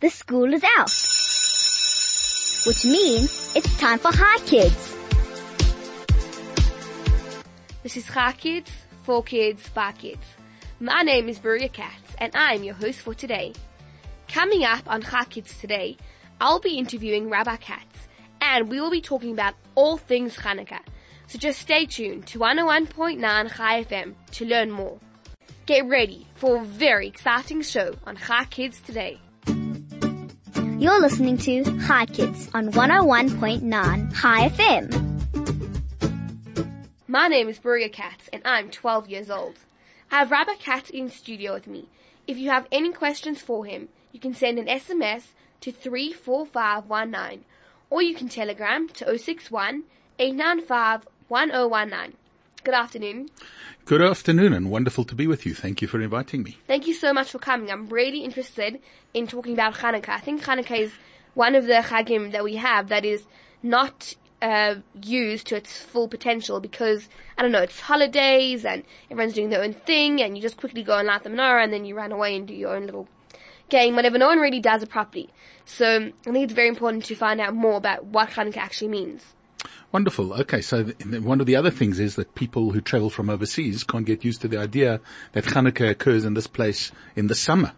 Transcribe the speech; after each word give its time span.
the 0.00 0.08
school 0.08 0.52
is 0.54 0.64
out. 0.78 0.90
Which 2.66 2.84
means 2.86 3.52
it's 3.54 3.76
time 3.78 3.98
for 3.98 4.10
Hi 4.12 4.38
Kids. 4.46 4.96
This 7.82 7.98
is 7.98 8.06
Hi 8.08 8.32
Kids, 8.32 8.70
for 9.02 9.22
kids, 9.22 9.68
by 9.68 9.92
kids. 9.92 10.24
My 10.80 11.02
name 11.02 11.28
is 11.28 11.38
Bruria 11.38 11.70
Katz 11.70 12.14
and 12.16 12.34
I'm 12.34 12.64
your 12.64 12.74
host 12.74 13.00
for 13.00 13.12
today. 13.12 13.52
Coming 14.26 14.64
up 14.64 14.84
on 14.86 15.02
Hi 15.02 15.24
Kids 15.24 15.58
today, 15.60 15.98
I'll 16.40 16.60
be 16.60 16.78
interviewing 16.78 17.28
Rabbi 17.28 17.56
Kats 17.56 18.08
and 18.40 18.70
we 18.70 18.80
will 18.80 18.90
be 18.90 19.02
talking 19.02 19.32
about 19.32 19.54
all 19.74 19.98
things 19.98 20.34
Hanukkah. 20.34 20.80
So 21.26 21.38
just 21.38 21.60
stay 21.60 21.84
tuned 21.84 22.26
to 22.28 22.38
101.9 22.38 23.20
Chai 23.54 23.84
FM 23.84 24.14
to 24.32 24.46
learn 24.46 24.70
more. 24.70 24.98
Get 25.66 25.86
ready 25.86 26.26
for 26.36 26.62
a 26.62 26.64
very 26.64 27.06
exciting 27.06 27.60
show 27.60 27.96
on 28.06 28.16
Hi 28.16 28.46
Kids 28.46 28.80
today. 28.80 29.20
You're 30.80 30.98
listening 30.98 31.36
to 31.36 31.62
Hi 31.80 32.06
Kids 32.06 32.48
on 32.54 32.72
101.9 32.72 34.16
Chai 34.18 34.48
FM. 34.48 35.10
My 37.06 37.28
name 37.28 37.50
is 37.50 37.58
Bruria 37.58 37.92
Katz 37.92 38.30
and 38.32 38.40
I'm 38.46 38.70
12 38.70 39.10
years 39.10 39.28
old. 39.30 39.56
I 40.10 40.20
have 40.20 40.30
Rabbi 40.30 40.54
Kats 40.54 40.88
in 40.88 41.10
studio 41.10 41.52
with 41.52 41.66
me. 41.66 41.90
If 42.26 42.38
you 42.38 42.48
have 42.48 42.66
any 42.72 42.94
questions 42.94 43.42
for 43.42 43.66
him, 43.66 43.90
you 44.10 44.20
can 44.20 44.32
send 44.32 44.58
an 44.58 44.68
SMS 44.68 45.24
to 45.60 45.70
34519 45.70 47.44
or 47.90 48.00
you 48.00 48.14
can 48.14 48.30
telegram 48.30 48.88
to 48.88 49.18
061 49.18 49.82
895 50.18 51.06
1019. 51.28 52.16
Good 52.62 52.74
afternoon. 52.74 53.30
Good 53.86 54.02
afternoon 54.02 54.52
and 54.52 54.70
wonderful 54.70 55.04
to 55.04 55.14
be 55.14 55.26
with 55.26 55.46
you. 55.46 55.54
Thank 55.54 55.80
you 55.80 55.88
for 55.88 55.98
inviting 55.98 56.42
me. 56.42 56.58
Thank 56.66 56.86
you 56.86 56.92
so 56.92 57.10
much 57.10 57.30
for 57.30 57.38
coming. 57.38 57.70
I'm 57.70 57.88
really 57.88 58.18
interested 58.18 58.80
in 59.14 59.26
talking 59.26 59.54
about 59.54 59.76
Hanukkah. 59.76 60.10
I 60.10 60.20
think 60.20 60.44
Hanukkah 60.44 60.78
is 60.78 60.92
one 61.32 61.54
of 61.54 61.64
the 61.64 61.82
Chagim 61.82 62.32
that 62.32 62.44
we 62.44 62.56
have 62.56 62.88
that 62.88 63.06
is 63.06 63.24
not 63.62 64.14
uh, 64.42 64.74
used 65.02 65.46
to 65.46 65.56
its 65.56 65.78
full 65.78 66.06
potential 66.06 66.60
because, 66.60 67.08
I 67.38 67.42
don't 67.42 67.50
know, 67.50 67.62
it's 67.62 67.80
holidays 67.80 68.66
and 68.66 68.84
everyone's 69.10 69.34
doing 69.34 69.48
their 69.48 69.62
own 69.62 69.72
thing 69.72 70.20
and 70.20 70.36
you 70.36 70.42
just 70.42 70.58
quickly 70.58 70.82
go 70.82 70.98
and 70.98 71.06
light 71.06 71.22
the 71.22 71.30
menorah 71.30 71.64
and 71.64 71.72
then 71.72 71.86
you 71.86 71.94
run 71.94 72.12
away 72.12 72.36
and 72.36 72.46
do 72.46 72.52
your 72.52 72.76
own 72.76 72.84
little 72.84 73.08
game, 73.70 73.96
whatever. 73.96 74.18
No 74.18 74.26
one 74.26 74.38
really 74.38 74.60
does 74.60 74.82
it 74.82 74.90
properly. 74.90 75.30
So 75.64 76.12
I 76.26 76.30
think 76.30 76.44
it's 76.44 76.52
very 76.52 76.68
important 76.68 77.06
to 77.06 77.14
find 77.14 77.40
out 77.40 77.54
more 77.54 77.78
about 77.78 78.04
what 78.04 78.30
Hanukkah 78.30 78.58
actually 78.58 78.88
means. 78.88 79.24
Wonderful. 79.92 80.32
Okay, 80.34 80.60
so 80.60 80.84
one 80.84 81.40
of 81.40 81.46
the 81.46 81.56
other 81.56 81.70
things 81.70 81.98
is 81.98 82.14
that 82.16 82.34
people 82.34 82.70
who 82.70 82.80
travel 82.80 83.10
from 83.10 83.28
overseas 83.28 83.84
can't 83.84 84.06
get 84.06 84.24
used 84.24 84.40
to 84.42 84.48
the 84.48 84.58
idea 84.58 85.00
that 85.32 85.44
Hanukkah 85.44 85.90
occurs 85.90 86.24
in 86.24 86.34
this 86.34 86.46
place 86.46 86.92
in 87.16 87.26
the 87.26 87.34
summer. 87.34 87.72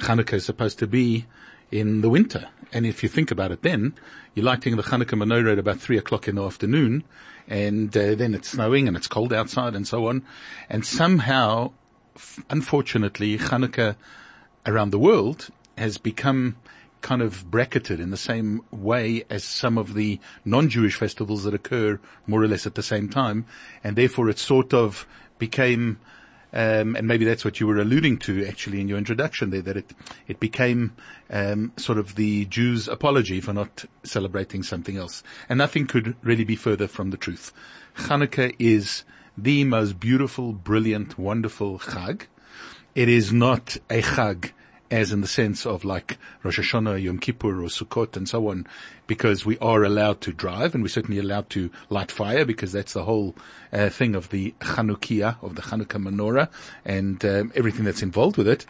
Hanukkah 0.00 0.34
is 0.34 0.44
supposed 0.44 0.78
to 0.78 0.86
be 0.86 1.26
in 1.70 2.00
the 2.00 2.10
winter. 2.10 2.48
And 2.72 2.86
if 2.86 3.02
you 3.02 3.08
think 3.08 3.30
about 3.30 3.50
it 3.50 3.62
then, 3.62 3.94
you're 4.34 4.44
lighting 4.44 4.76
the 4.76 4.82
Hanukkah 4.82 5.18
menorah 5.18 5.52
at 5.52 5.58
about 5.58 5.80
three 5.80 5.98
o'clock 5.98 6.28
in 6.28 6.36
the 6.36 6.44
afternoon 6.44 7.04
and 7.48 7.96
uh, 7.96 8.14
then 8.14 8.34
it's 8.34 8.50
snowing 8.50 8.86
and 8.86 8.96
it's 8.96 9.08
cold 9.08 9.32
outside 9.32 9.74
and 9.74 9.86
so 9.86 10.06
on. 10.06 10.22
And 10.68 10.84
somehow, 10.84 11.72
f- 12.14 12.44
unfortunately, 12.50 13.38
Hanukkah 13.38 13.96
around 14.66 14.90
the 14.90 14.98
world 14.98 15.48
has 15.76 15.98
become 15.98 16.56
kind 17.00 17.22
of 17.22 17.50
bracketed 17.50 18.00
in 18.00 18.10
the 18.10 18.16
same 18.16 18.62
way 18.70 19.24
as 19.30 19.44
some 19.44 19.78
of 19.78 19.94
the 19.94 20.18
non-Jewish 20.44 20.96
festivals 20.96 21.44
that 21.44 21.54
occur 21.54 21.98
more 22.26 22.42
or 22.42 22.48
less 22.48 22.66
at 22.66 22.74
the 22.74 22.82
same 22.82 23.08
time. 23.08 23.46
And 23.84 23.96
therefore 23.96 24.28
it 24.28 24.38
sort 24.38 24.74
of 24.74 25.06
became, 25.38 25.98
um, 26.52 26.96
and 26.96 27.06
maybe 27.06 27.24
that's 27.24 27.44
what 27.44 27.60
you 27.60 27.66
were 27.66 27.78
alluding 27.78 28.18
to 28.18 28.46
actually 28.46 28.80
in 28.80 28.88
your 28.88 28.98
introduction 28.98 29.50
there, 29.50 29.62
that 29.62 29.76
it, 29.76 29.92
it 30.26 30.40
became, 30.40 30.94
um, 31.30 31.72
sort 31.76 31.98
of 31.98 32.16
the 32.16 32.46
Jews' 32.46 32.88
apology 32.88 33.40
for 33.40 33.52
not 33.52 33.84
celebrating 34.02 34.62
something 34.62 34.96
else. 34.96 35.22
And 35.48 35.58
nothing 35.58 35.86
could 35.86 36.16
really 36.22 36.44
be 36.44 36.56
further 36.56 36.88
from 36.88 37.10
the 37.10 37.16
truth. 37.16 37.52
Hanukkah 37.96 38.54
is 38.58 39.04
the 39.36 39.64
most 39.64 40.00
beautiful, 40.00 40.52
brilliant, 40.52 41.16
wonderful 41.16 41.78
Chag. 41.78 42.22
It 42.94 43.08
is 43.08 43.32
not 43.32 43.76
a 43.88 44.02
Chag 44.02 44.50
as 44.90 45.12
in 45.12 45.20
the 45.20 45.26
sense 45.26 45.66
of 45.66 45.84
like 45.84 46.18
Rosh 46.42 46.58
Hashanah, 46.58 47.02
Yom 47.02 47.18
Kippur, 47.18 47.62
or 47.62 47.68
Sukkot, 47.68 48.16
and 48.16 48.28
so 48.28 48.48
on, 48.48 48.66
because 49.06 49.44
we 49.44 49.58
are 49.58 49.84
allowed 49.84 50.20
to 50.22 50.32
drive, 50.32 50.74
and 50.74 50.82
we're 50.82 50.88
certainly 50.88 51.20
allowed 51.20 51.50
to 51.50 51.70
light 51.90 52.10
fire, 52.10 52.44
because 52.44 52.72
that's 52.72 52.92
the 52.92 53.04
whole 53.04 53.34
uh, 53.72 53.88
thing 53.88 54.14
of 54.14 54.30
the 54.30 54.54
Chanukiah, 54.60 55.42
of 55.42 55.54
the 55.54 55.62
Hanukkah 55.62 56.02
menorah, 56.02 56.48
and 56.84 57.24
um, 57.24 57.52
everything 57.54 57.84
that's 57.84 58.02
involved 58.02 58.36
with 58.36 58.48
it. 58.48 58.64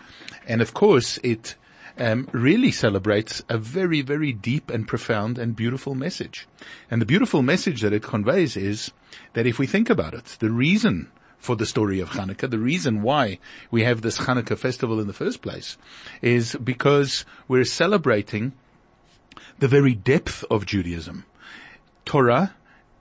And 0.47 0.61
of 0.61 0.75
course, 0.75 1.19
it 1.23 1.55
um, 1.99 2.29
really 2.33 2.71
celebrates 2.71 3.43
a 3.49 3.59
very, 3.59 4.03
very 4.03 4.33
deep 4.33 4.71
and 4.71 4.87
profound 4.87 5.39
and 5.39 5.57
beautiful 5.57 5.95
message. 5.95 6.47
And 6.91 7.01
the 7.01 7.07
beautiful 7.07 7.43
message 7.43 7.81
that 7.83 7.93
it 7.93 8.03
conveys 8.03 8.57
is 8.57 8.93
that 9.35 9.47
if 9.47 9.59
we 9.59 9.67
think 9.67 9.91
about 9.91 10.15
it, 10.15 10.37
the 10.39 10.51
reason 10.51 11.11
for 11.39 11.57
the 11.57 11.67
story 11.67 12.01
of 12.01 12.11
Hanukkah. 12.11 12.51
The 12.51 12.59
reason 12.59 13.03
why 13.03 13.39
we 13.71 13.83
have 13.85 14.03
this 14.03 14.19
Hanukkah 14.19 14.59
festival 14.59 15.01
in 15.01 15.07
the 15.07 15.13
first 15.13 15.41
place 15.41 15.79
is 16.21 16.55
because 16.57 17.25
we're 17.47 17.65
celebrating 17.65 18.53
the 19.59 19.69
very 19.69 19.95
depth 19.95 20.45
of 20.51 20.67
Judaism. 20.67 21.25
Torah 22.05 22.55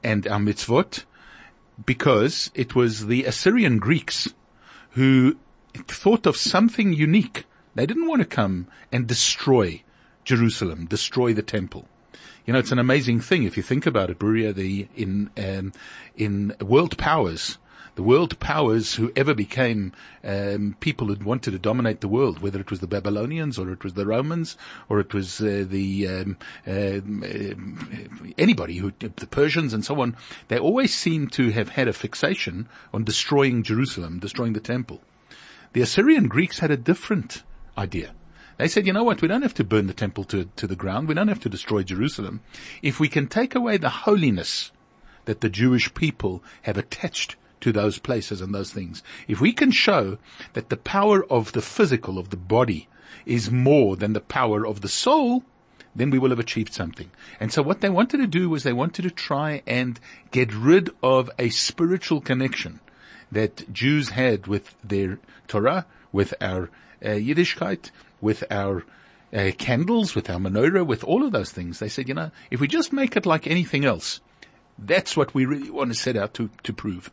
and 0.03 0.27
our 0.27 0.39
mitzvot, 0.39 1.03
because 1.85 2.51
it 2.55 2.75
was 2.75 3.07
the 3.07 3.25
Assyrian 3.25 3.77
Greeks 3.77 4.33
who 4.91 5.37
thought 5.75 6.25
of 6.25 6.37
something 6.37 6.93
unique. 6.93 7.45
They 7.75 7.85
didn't 7.85 8.07
want 8.07 8.21
to 8.21 8.27
come 8.27 8.67
and 8.91 9.07
destroy 9.07 9.83
Jerusalem, 10.23 10.85
destroy 10.85 11.33
the 11.33 11.43
temple. 11.43 11.87
You 12.45 12.53
know, 12.53 12.59
it's 12.59 12.71
an 12.71 12.79
amazing 12.79 13.19
thing 13.19 13.43
if 13.43 13.57
you 13.57 13.63
think 13.63 13.85
about 13.85 14.09
it, 14.09 14.19
Bruria, 14.19 14.53
the, 14.53 14.87
in, 14.95 15.29
um, 15.37 15.73
in 16.15 16.55
world 16.61 16.97
powers, 16.97 17.57
the 17.97 18.03
world 18.03 18.39
powers 18.39 18.93
who 18.93 19.11
ever 19.15 19.33
became 19.33 19.91
um, 20.23 20.75
people 20.79 21.07
who 21.07 21.25
wanted 21.25 21.49
to 21.49 21.57
dominate 21.57 21.99
the 21.99 22.07
world, 22.07 22.43
whether 22.43 22.59
it 22.59 22.69
was 22.69 22.79
the 22.79 22.85
Babylonians 22.85 23.57
or 23.57 23.71
it 23.71 23.83
was 23.83 23.95
the 23.95 24.05
Romans 24.05 24.55
or 24.87 24.99
it 24.99 25.15
was 25.15 25.41
uh, 25.41 25.65
the 25.67 26.07
um, 26.07 26.37
uh, 26.67 27.01
anybody 28.37 28.77
who 28.77 28.93
the 28.99 29.25
Persians 29.25 29.73
and 29.73 29.83
so 29.83 29.99
on, 29.99 30.15
they 30.47 30.59
always 30.59 30.93
seem 30.93 31.27
to 31.29 31.49
have 31.49 31.69
had 31.69 31.87
a 31.87 31.93
fixation 31.93 32.69
on 32.93 33.03
destroying 33.03 33.63
Jerusalem, 33.63 34.19
destroying 34.19 34.53
the 34.53 34.59
temple. 34.59 35.01
The 35.73 35.81
Assyrian 35.81 36.27
Greeks 36.27 36.59
had 36.59 36.69
a 36.69 36.77
different 36.77 37.41
idea. 37.79 38.11
They 38.57 38.67
said, 38.67 38.85
you 38.85 38.93
know 38.93 39.05
what, 39.05 39.23
we 39.23 39.27
don't 39.27 39.41
have 39.41 39.55
to 39.55 39.63
burn 39.63 39.87
the 39.87 39.93
temple 39.95 40.23
to, 40.25 40.45
to 40.55 40.67
the 40.67 40.75
ground. 40.75 41.07
We 41.07 41.15
don't 41.15 41.29
have 41.29 41.41
to 41.41 41.49
destroy 41.49 41.81
Jerusalem. 41.81 42.41
If 42.83 42.99
we 42.99 43.09
can 43.09 43.25
take 43.25 43.55
away 43.55 43.77
the 43.77 43.89
holiness 43.89 44.71
that 45.25 45.41
the 45.41 45.49
Jewish 45.49 45.91
people 45.95 46.43
have 46.61 46.77
attached 46.77 47.37
to 47.61 47.71
those 47.71 47.99
places 47.99 48.41
and 48.41 48.53
those 48.53 48.71
things. 48.71 49.03
If 49.27 49.41
we 49.41 49.53
can 49.53 49.71
show 49.71 50.17
that 50.53 50.69
the 50.69 50.77
power 50.77 51.25
of 51.31 51.51
the 51.53 51.61
physical, 51.61 52.17
of 52.17 52.29
the 52.29 52.37
body, 52.37 52.87
is 53.25 53.51
more 53.51 53.95
than 53.95 54.13
the 54.13 54.21
power 54.21 54.65
of 54.65 54.81
the 54.81 54.89
soul, 54.89 55.43
then 55.95 56.09
we 56.11 56.19
will 56.19 56.29
have 56.29 56.39
achieved 56.39 56.73
something. 56.73 57.09
And 57.39 57.51
so 57.51 57.61
what 57.61 57.81
they 57.81 57.89
wanted 57.89 58.17
to 58.17 58.27
do 58.27 58.49
was 58.49 58.63
they 58.63 58.73
wanted 58.73 59.01
to 59.01 59.11
try 59.11 59.63
and 59.65 59.99
get 60.31 60.53
rid 60.53 60.91
of 61.01 61.29
a 61.39 61.49
spiritual 61.49 62.21
connection 62.21 62.79
that 63.31 63.71
Jews 63.73 64.09
had 64.09 64.47
with 64.47 64.75
their 64.83 65.19
Torah, 65.47 65.85
with 66.11 66.33
our 66.39 66.69
uh, 67.03 67.09
Yiddishkeit, 67.09 67.91
with 68.21 68.43
our 68.49 68.85
uh, 69.33 69.51
candles, 69.57 70.15
with 70.15 70.29
our 70.29 70.39
menorah, 70.39 70.85
with 70.85 71.03
all 71.03 71.25
of 71.25 71.31
those 71.31 71.51
things. 71.51 71.79
They 71.79 71.89
said, 71.89 72.07
you 72.07 72.13
know, 72.13 72.31
if 72.51 72.59
we 72.59 72.67
just 72.67 72.93
make 72.93 73.17
it 73.17 73.25
like 73.25 73.47
anything 73.47 73.83
else, 73.83 74.21
that's 74.77 75.17
what 75.17 75.33
we 75.33 75.45
really 75.45 75.69
want 75.69 75.91
to 75.91 75.97
set 75.97 76.15
out 76.15 76.33
to, 76.35 76.49
to 76.63 76.73
prove. 76.73 77.11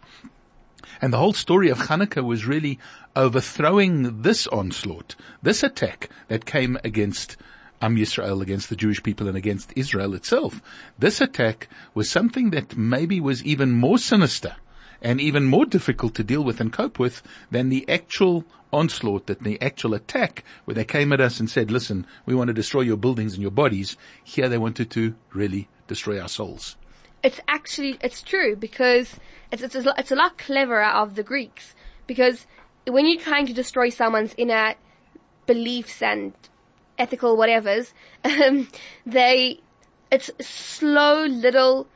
And 1.01 1.13
the 1.13 1.19
whole 1.19 1.33
story 1.33 1.69
of 1.71 1.79
Hanukkah 1.79 2.25
was 2.25 2.47
really 2.47 2.79
overthrowing 3.17 4.23
this 4.23 4.47
onslaught, 4.49 5.17
this 5.43 5.63
attack 5.63 6.09
that 6.29 6.45
came 6.45 6.79
against 6.85 7.37
Am 7.81 7.97
Yisrael, 7.97 8.41
against 8.41 8.69
the 8.69 8.77
Jewish 8.77 9.03
people 9.03 9.29
and 9.29 9.37
against 9.37 9.73
Israel 9.77 10.15
itself. 10.15 10.63
This 10.99 11.21
attack 11.21 11.69
was 11.95 12.11
something 12.11 12.51
that 12.51 12.77
maybe 12.77 13.21
was 13.21 13.45
even 13.45 13.73
more 13.73 13.99
sinister 13.99 14.57
and 15.03 15.21
even 15.21 15.45
more 15.45 15.67
difficult 15.67 16.15
to 16.15 16.25
deal 16.25 16.43
with 16.43 16.61
and 16.61 16.73
cope 16.73 16.99
with 16.99 17.23
than 17.51 17.69
the 17.69 17.89
actual 17.89 18.45
onslaught, 18.73 19.27
that 19.27 19.43
the 19.43 19.61
actual 19.61 19.95
attack 19.95 20.45
where 20.65 20.75
they 20.75 20.85
came 20.85 21.13
at 21.13 21.21
us 21.21 21.39
and 21.39 21.51
said, 21.51 21.71
listen, 21.71 22.07
we 22.27 22.35
want 22.35 22.49
to 22.49 22.55
destroy 22.55 22.81
your 22.81 22.97
buildings 22.97 23.35
and 23.35 23.43
your 23.43 23.51
bodies. 23.51 23.97
Here 24.25 24.49
they 24.49 24.59
wanted 24.59 24.91
to 24.93 25.15
really 25.33 25.69
destroy 25.87 26.21
our 26.21 26.29
souls 26.29 26.77
it's 27.25 27.41
actually 27.49 27.97
it's 28.03 28.23
true 28.23 28.55
because 28.55 29.19
it's 29.51 29.63
it's 29.63 29.75
a, 29.75 29.95
it's 29.97 30.13
a 30.13 30.15
lot 30.15 30.39
cleverer 30.39 30.85
of 30.85 31.15
the 31.17 31.23
Greeks 31.23 31.75
because 32.07 32.47
when 32.87 33.07
you're 33.07 33.21
trying 33.21 33.47
to 33.47 33.55
destroy 33.55 33.89
someone's 33.89 34.35
inner 34.37 34.75
beliefs 35.47 36.03
and 36.03 36.35
ethical 36.99 37.37
whatevers, 37.37 37.93
um, 38.25 38.69
they 39.07 39.61
it's 40.13 40.31
slow 40.41 41.25
little 41.25 41.89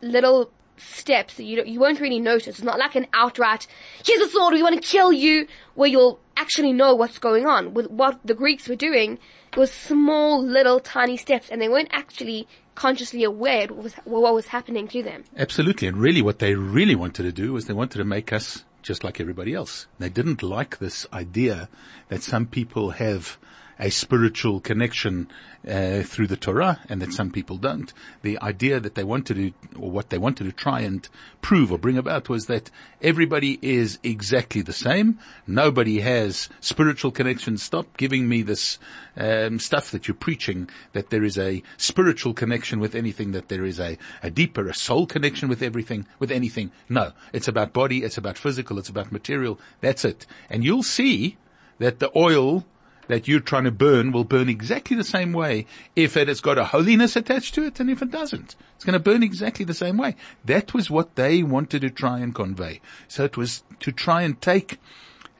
little 0.00 0.50
steps 0.76 1.34
that 1.34 1.44
you 1.44 1.62
you 1.64 1.80
won't 1.80 2.00
really 2.00 2.20
notice. 2.20 2.46
It's 2.46 2.62
not 2.62 2.78
like 2.78 2.94
an 2.94 3.08
outright 3.12 3.66
here's 4.06 4.20
a 4.20 4.30
sword 4.30 4.54
we 4.54 4.62
want 4.62 4.80
to 4.80 4.88
kill 4.88 5.12
you 5.12 5.48
where 5.74 5.88
you'll 5.88 6.20
actually 6.36 6.72
know 6.72 6.94
what's 6.94 7.18
going 7.18 7.46
on. 7.46 7.74
With 7.74 7.90
what 7.90 8.20
the 8.24 8.34
Greeks 8.34 8.68
were 8.68 8.76
doing, 8.76 9.18
it 9.52 9.58
was 9.58 9.72
small, 9.72 10.42
little, 10.42 10.78
tiny 10.78 11.16
steps, 11.16 11.50
and 11.50 11.60
they 11.60 11.68
weren't 11.68 11.90
actually 11.92 12.46
consciously 12.74 13.24
aware 13.24 13.64
of 13.64 13.94
what 14.04 14.34
was, 14.34 14.46
happening 14.46 14.88
to 14.88 15.02
them. 15.02 15.24
Absolutely. 15.36 15.88
And 15.88 15.96
really 15.96 16.22
what 16.22 16.38
they 16.38 16.54
really 16.54 16.94
wanted 16.94 17.24
to 17.24 17.32
do 17.32 17.52
was 17.52 17.66
they 17.66 17.72
wanted 17.72 17.98
to 17.98 18.04
make 18.04 18.32
us 18.32 18.64
just 18.82 19.04
like 19.04 19.20
everybody 19.20 19.54
else. 19.54 19.86
They 19.98 20.08
didn't 20.08 20.42
like 20.42 20.78
this 20.78 21.06
idea 21.12 21.68
that 22.08 22.22
some 22.22 22.46
people 22.46 22.90
have 22.90 23.38
a 23.82 23.90
spiritual 23.90 24.60
connection 24.60 25.28
uh, 25.68 26.02
through 26.02 26.28
the 26.28 26.36
Torah 26.36 26.78
and 26.88 27.02
that 27.02 27.12
some 27.12 27.32
people 27.32 27.56
don't. 27.56 27.92
The 28.22 28.38
idea 28.40 28.78
that 28.78 28.94
they 28.94 29.02
wanted 29.02 29.34
to, 29.34 29.52
or 29.76 29.90
what 29.90 30.10
they 30.10 30.18
wanted 30.18 30.44
to 30.44 30.52
try 30.52 30.80
and 30.80 31.08
prove 31.40 31.72
or 31.72 31.78
bring 31.78 31.98
about 31.98 32.28
was 32.28 32.46
that 32.46 32.70
everybody 33.00 33.58
is 33.60 33.98
exactly 34.04 34.62
the 34.62 34.72
same. 34.72 35.18
Nobody 35.48 35.98
has 35.98 36.48
spiritual 36.60 37.10
connections. 37.10 37.64
Stop 37.64 37.96
giving 37.96 38.28
me 38.28 38.42
this 38.42 38.78
um, 39.16 39.58
stuff 39.58 39.90
that 39.90 40.06
you're 40.06 40.14
preaching, 40.14 40.68
that 40.92 41.10
there 41.10 41.24
is 41.24 41.36
a 41.36 41.60
spiritual 41.76 42.34
connection 42.34 42.78
with 42.78 42.94
anything, 42.94 43.32
that 43.32 43.48
there 43.48 43.64
is 43.64 43.80
a, 43.80 43.98
a 44.22 44.30
deeper, 44.30 44.68
a 44.68 44.74
soul 44.74 45.06
connection 45.06 45.48
with 45.48 45.60
everything, 45.60 46.06
with 46.20 46.30
anything. 46.30 46.70
No, 46.88 47.12
it's 47.32 47.48
about 47.48 47.72
body, 47.72 48.04
it's 48.04 48.18
about 48.18 48.38
physical, 48.38 48.78
it's 48.78 48.88
about 48.88 49.10
material. 49.10 49.58
That's 49.80 50.04
it. 50.04 50.24
And 50.48 50.62
you'll 50.62 50.84
see 50.84 51.36
that 51.78 51.98
the 51.98 52.16
oil 52.16 52.64
that 53.08 53.28
you're 53.28 53.40
trying 53.40 53.64
to 53.64 53.70
burn 53.70 54.12
will 54.12 54.24
burn 54.24 54.48
exactly 54.48 54.96
the 54.96 55.04
same 55.04 55.32
way 55.32 55.66
if 55.96 56.16
it 56.16 56.28
has 56.28 56.40
got 56.40 56.58
a 56.58 56.64
holiness 56.64 57.16
attached 57.16 57.54
to 57.54 57.64
it 57.64 57.80
and 57.80 57.90
if 57.90 58.02
it 58.02 58.10
doesn't. 58.10 58.56
It's 58.74 58.84
going 58.84 58.94
to 58.94 59.00
burn 59.00 59.22
exactly 59.22 59.64
the 59.64 59.74
same 59.74 59.96
way. 59.96 60.16
That 60.44 60.74
was 60.74 60.90
what 60.90 61.16
they 61.16 61.42
wanted 61.42 61.82
to 61.82 61.90
try 61.90 62.20
and 62.20 62.34
convey. 62.34 62.80
So 63.08 63.24
it 63.24 63.36
was 63.36 63.62
to 63.80 63.92
try 63.92 64.22
and 64.22 64.40
take 64.40 64.78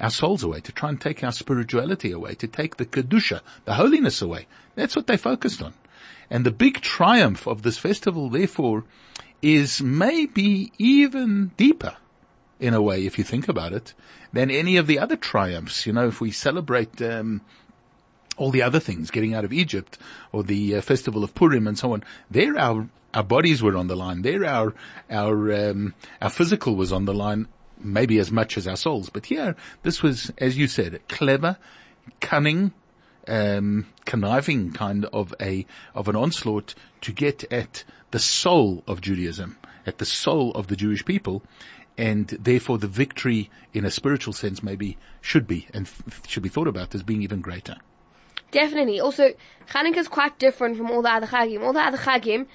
our 0.01 0.11
souls 0.11 0.43
away, 0.43 0.61
to 0.61 0.73
try 0.73 0.89
and 0.89 1.01
take 1.01 1.23
our 1.23 1.33
spirituality 1.33 2.11
away, 2.11 2.35
to 2.35 2.47
take 2.47 2.77
the 2.77 2.87
kedusha, 2.87 3.41
the 3.65 3.75
holiness 3.75 4.21
away. 4.21 4.47
That's 4.75 4.97
what 4.97 5.07
they 5.07 5.17
focused 5.17 5.63
on. 5.63 5.75
And 6.31 6.45
the 6.45 6.51
big 6.51 6.81
triumph 6.81 7.47
of 7.47 7.63
this 7.63 7.79
festival, 7.79 8.29
therefore, 8.29 8.85
is 9.43 9.83
maybe 9.83 10.73
even 10.79 11.53
deeper 11.57 11.97
in 12.63 12.75
a 12.75 12.81
way, 12.81 13.05
if 13.05 13.19
you 13.19 13.25
think 13.25 13.49
about 13.49 13.73
it, 13.73 13.93
than 14.33 14.49
any 14.49 14.77
of 14.77 14.87
the 14.87 15.01
other 15.01 15.17
triumphs. 15.17 15.85
You 15.85 15.93
know, 15.93 16.07
if 16.07 16.21
we 16.21 16.31
celebrate 16.31 17.03
um, 17.03 17.41
all 18.37 18.53
the 18.53 18.63
other 18.63 18.79
things, 18.79 19.11
getting 19.11 19.35
out 19.35 19.45
of 19.45 19.53
Egypt 19.53 19.99
or 20.31 20.45
the 20.45 20.77
uh, 20.77 20.81
festival 20.81 21.25
of 21.25 21.35
Purim 21.35 21.67
and 21.67 21.77
so 21.77 21.93
on, 21.93 22.05
there 22.31 22.57
our 22.57 22.89
our 23.13 23.25
bodies 23.25 23.63
were 23.63 23.77
on 23.77 23.89
the 23.89 23.97
line. 23.97 24.23
There 24.23 24.45
our 24.47 24.75
our 25.11 25.71
um, 25.71 25.95
our 26.23 26.31
physical 26.31 26.77
was 26.77 26.93
on 26.93 27.05
the 27.05 27.13
line, 27.13 27.49
maybe 27.81 28.21
as 28.21 28.31
much 28.31 28.57
as 28.57 28.69
our 28.69 28.77
souls. 28.77 29.11
But 29.11 29.27
here, 29.27 29.57
this 29.83 30.01
was, 30.01 30.31
as 30.39 30.57
you 30.57 30.69
said, 30.69 31.01
clever, 31.09 31.59
cunning. 32.21 32.73
Um, 33.29 33.87
conniving 34.05 34.73
kind 34.73 35.05
of 35.13 35.33
a 35.41 35.65
of 35.95 36.09
an 36.09 36.17
onslaught 36.17 36.75
to 37.03 37.13
get 37.13 37.45
at 37.53 37.85
the 38.11 38.19
soul 38.19 38.83
of 38.89 39.01
Judaism, 39.01 39.57
at 39.87 39.99
the 39.99 40.05
soul 40.05 40.51
of 40.55 40.67
the 40.67 40.75
Jewish 40.75 41.05
people, 41.05 41.45
and 41.99 42.29
therefore 42.29 42.79
the 42.79 42.87
victory 42.87 43.51
in 43.73 43.85
a 43.85 43.91
spiritual 43.91 44.33
sense 44.33 44.63
maybe 44.63 44.97
should 45.21 45.47
be 45.47 45.67
and 45.73 45.91
should 46.27 46.43
be 46.43 46.49
thought 46.49 46.69
about 46.69 46.95
as 46.95 47.03
being 47.03 47.23
even 47.23 47.41
greater. 47.41 47.77
Definitely. 48.51 49.01
Also, 49.01 49.33
Hanukkah 49.71 49.97
is 49.97 50.09
quite 50.09 50.39
different 50.39 50.77
from 50.77 50.91
all 50.91 51.03
the 51.03 51.11
other 51.11 51.27
Chagim. 51.27 51.63
All 51.63 51.73
the 51.73 51.81
other 51.81 51.99
Chagim, 51.99 52.47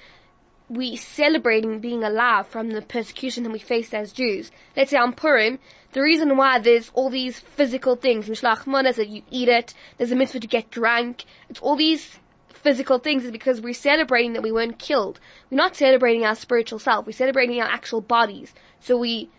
we 0.68 0.96
celebrating 0.96 1.80
being 1.80 2.04
alive 2.04 2.46
from 2.46 2.70
the 2.70 2.82
persecution 2.82 3.42
that 3.42 3.50
we 3.50 3.58
faced 3.58 3.94
as 3.94 4.12
Jews. 4.12 4.50
Let's 4.76 4.90
say 4.90 4.98
on 4.98 5.12
Purim, 5.12 5.58
the 5.92 6.02
reason 6.02 6.36
why 6.36 6.58
there's 6.58 6.90
all 6.94 7.10
these 7.10 7.40
physical 7.40 7.96
things, 7.96 8.28
Mishloach 8.28 8.66
Manos, 8.66 8.96
that 8.96 9.08
you 9.08 9.22
eat 9.30 9.48
it, 9.48 9.74
there's 9.96 10.12
a 10.12 10.16
mitzvah 10.16 10.40
to 10.40 10.46
get 10.46 10.70
drunk, 10.70 11.24
it's 11.48 11.60
all 11.60 11.76
these 11.76 12.18
physical 12.62 12.98
things 12.98 13.24
is 13.24 13.30
because 13.30 13.60
we're 13.60 13.74
celebrating 13.74 14.32
that 14.34 14.42
we 14.42 14.52
weren't 14.52 14.78
killed. 14.78 15.20
We're 15.50 15.56
not 15.56 15.76
celebrating 15.76 16.24
our 16.24 16.34
spiritual 16.34 16.78
self, 16.78 17.06
we're 17.06 17.12
celebrating 17.12 17.60
our 17.60 17.68
actual 17.68 18.00
bodies. 18.00 18.52
So 18.80 18.96
we, 18.96 19.30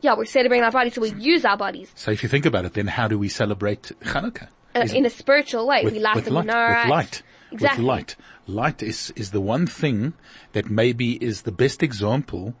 yeah, 0.00 0.14
we're 0.16 0.24
celebrating 0.24 0.64
our 0.64 0.70
bodies, 0.72 0.94
so 0.94 1.00
we 1.00 1.12
use 1.14 1.44
our 1.44 1.56
bodies. 1.56 1.90
So 1.94 2.10
if 2.10 2.22
you 2.22 2.28
think 2.28 2.46
about 2.46 2.64
it, 2.64 2.74
then 2.74 2.86
how 2.86 3.08
do 3.08 3.18
we 3.18 3.28
celebrate 3.28 3.92
Hanukkah? 4.02 4.48
Uh, 4.74 4.86
in 4.94 5.06
a 5.06 5.10
spiritual 5.10 5.66
way. 5.66 5.82
with, 5.82 5.94
we 5.94 5.98
light 5.98 6.24
the 6.24 6.30
menorah. 6.30 6.84
with 6.84 6.90
light, 6.90 7.22
Exactly. 7.50 7.82
with 7.82 7.88
light. 7.88 8.16
Light 8.46 8.82
is 8.82 9.12
is 9.16 9.30
the 9.30 9.40
one 9.40 9.66
thing 9.66 10.12
that 10.52 10.70
maybe 10.70 11.12
is 11.22 11.42
the 11.42 11.52
best 11.52 11.82
example 11.82 12.54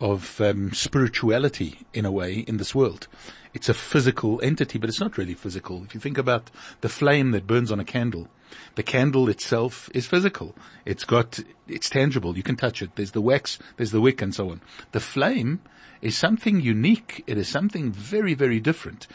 of 0.00 0.40
um, 0.40 0.72
spirituality 0.72 1.80
in 1.92 2.04
a 2.04 2.12
way 2.12 2.34
in 2.40 2.56
this 2.56 2.74
world. 2.74 3.08
It's 3.54 3.68
a 3.68 3.74
physical 3.74 4.40
entity, 4.42 4.78
but 4.78 4.88
it's 4.88 5.00
not 5.00 5.18
really 5.18 5.34
physical. 5.34 5.82
If 5.84 5.94
you 5.94 6.00
think 6.00 6.18
about 6.18 6.50
the 6.80 6.88
flame 6.88 7.32
that 7.32 7.46
burns 7.46 7.72
on 7.72 7.80
a 7.80 7.84
candle, 7.84 8.28
the 8.76 8.82
candle 8.82 9.28
itself 9.28 9.90
is 9.94 10.06
physical. 10.06 10.54
It's 10.84 11.04
got, 11.04 11.40
it's 11.66 11.90
tangible. 11.90 12.36
You 12.36 12.42
can 12.42 12.56
touch 12.56 12.82
it. 12.82 12.94
There's 12.94 13.12
the 13.12 13.20
wax, 13.20 13.58
there's 13.76 13.90
the 13.90 14.00
wick 14.00 14.22
and 14.22 14.34
so 14.34 14.50
on. 14.50 14.60
The 14.92 15.00
flame 15.00 15.60
is 16.00 16.16
something 16.16 16.60
unique. 16.60 17.24
It 17.26 17.38
is 17.38 17.48
something 17.48 17.90
very, 17.90 18.34
very 18.34 18.60
different. 18.60 19.06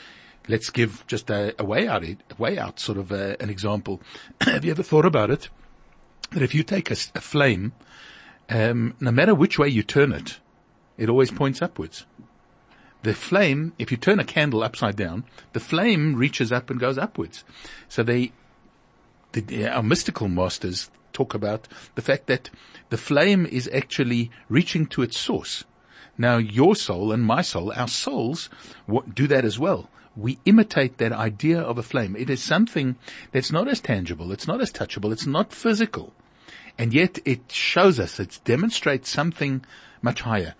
Let's 0.47 0.69
give 0.69 1.05
just 1.07 1.29
a, 1.29 1.55
a 1.57 1.63
way 1.63 1.87
out, 1.87 2.03
a 2.03 2.17
way 2.37 2.57
out 2.57 2.79
sort 2.79 2.97
of 2.97 3.11
a, 3.11 3.41
an 3.41 3.49
example. 3.49 4.01
Have 4.41 4.65
you 4.65 4.71
ever 4.71 4.83
thought 4.83 5.05
about 5.05 5.31
it? 5.31 5.49
That 6.31 6.43
if 6.43 6.53
you 6.53 6.63
take 6.63 6.91
a 6.91 6.95
flame, 6.95 7.71
um, 8.49 8.95
no 8.99 9.11
matter 9.11 9.33
which 9.33 9.57
way 9.57 9.69
you 9.69 9.83
turn 9.83 10.11
it, 10.11 10.39
it 10.97 11.09
always 11.09 11.31
points 11.31 11.61
upwards. 11.61 12.05
The 13.03 13.13
flame, 13.13 13.73
if 13.77 13.91
you 13.91 13.97
turn 13.97 14.19
a 14.19 14.25
candle 14.25 14.63
upside 14.63 14.95
down, 14.95 15.25
the 15.51 15.59
flame 15.59 16.15
reaches 16.15 16.51
up 16.51 16.69
and 16.69 16.79
goes 16.79 16.97
upwards. 16.97 17.43
So 17.89 18.01
they, 18.01 18.31
the, 19.33 19.65
uh, 19.65 19.77
our 19.77 19.83
mystical 19.83 20.29
masters 20.29 20.89
talk 21.11 21.33
about 21.33 21.67
the 21.95 22.01
fact 22.01 22.27
that 22.27 22.49
the 22.89 22.97
flame 22.97 23.45
is 23.45 23.69
actually 23.73 24.31
reaching 24.47 24.85
to 24.87 25.01
its 25.01 25.17
source. 25.17 25.65
Now 26.17 26.37
your 26.37 26.75
soul 26.75 27.11
and 27.11 27.23
my 27.23 27.41
soul, 27.41 27.73
our 27.75 27.87
souls 27.87 28.49
do 29.13 29.27
that 29.27 29.45
as 29.45 29.59
well. 29.59 29.89
We 30.15 30.37
imitate 30.45 30.97
that 30.99 31.11
idea 31.11 31.59
of 31.59 31.77
a 31.77 31.83
flame. 31.83 32.15
It 32.15 32.29
is 32.29 32.41
something 32.41 32.95
that's 33.31 33.51
not 33.51 33.67
as 33.67 33.81
tangible. 33.81 34.31
It's 34.31 34.47
not 34.47 34.61
as 34.61 34.71
touchable. 34.71 35.11
It's 35.11 35.25
not 35.25 35.51
physical. 35.51 36.13
And 36.77 36.93
yet 36.93 37.19
it 37.25 37.51
shows 37.51 37.99
us, 37.99 38.19
it 38.19 38.39
demonstrates 38.45 39.09
something 39.09 39.65
much 40.01 40.21
higher. 40.21 40.55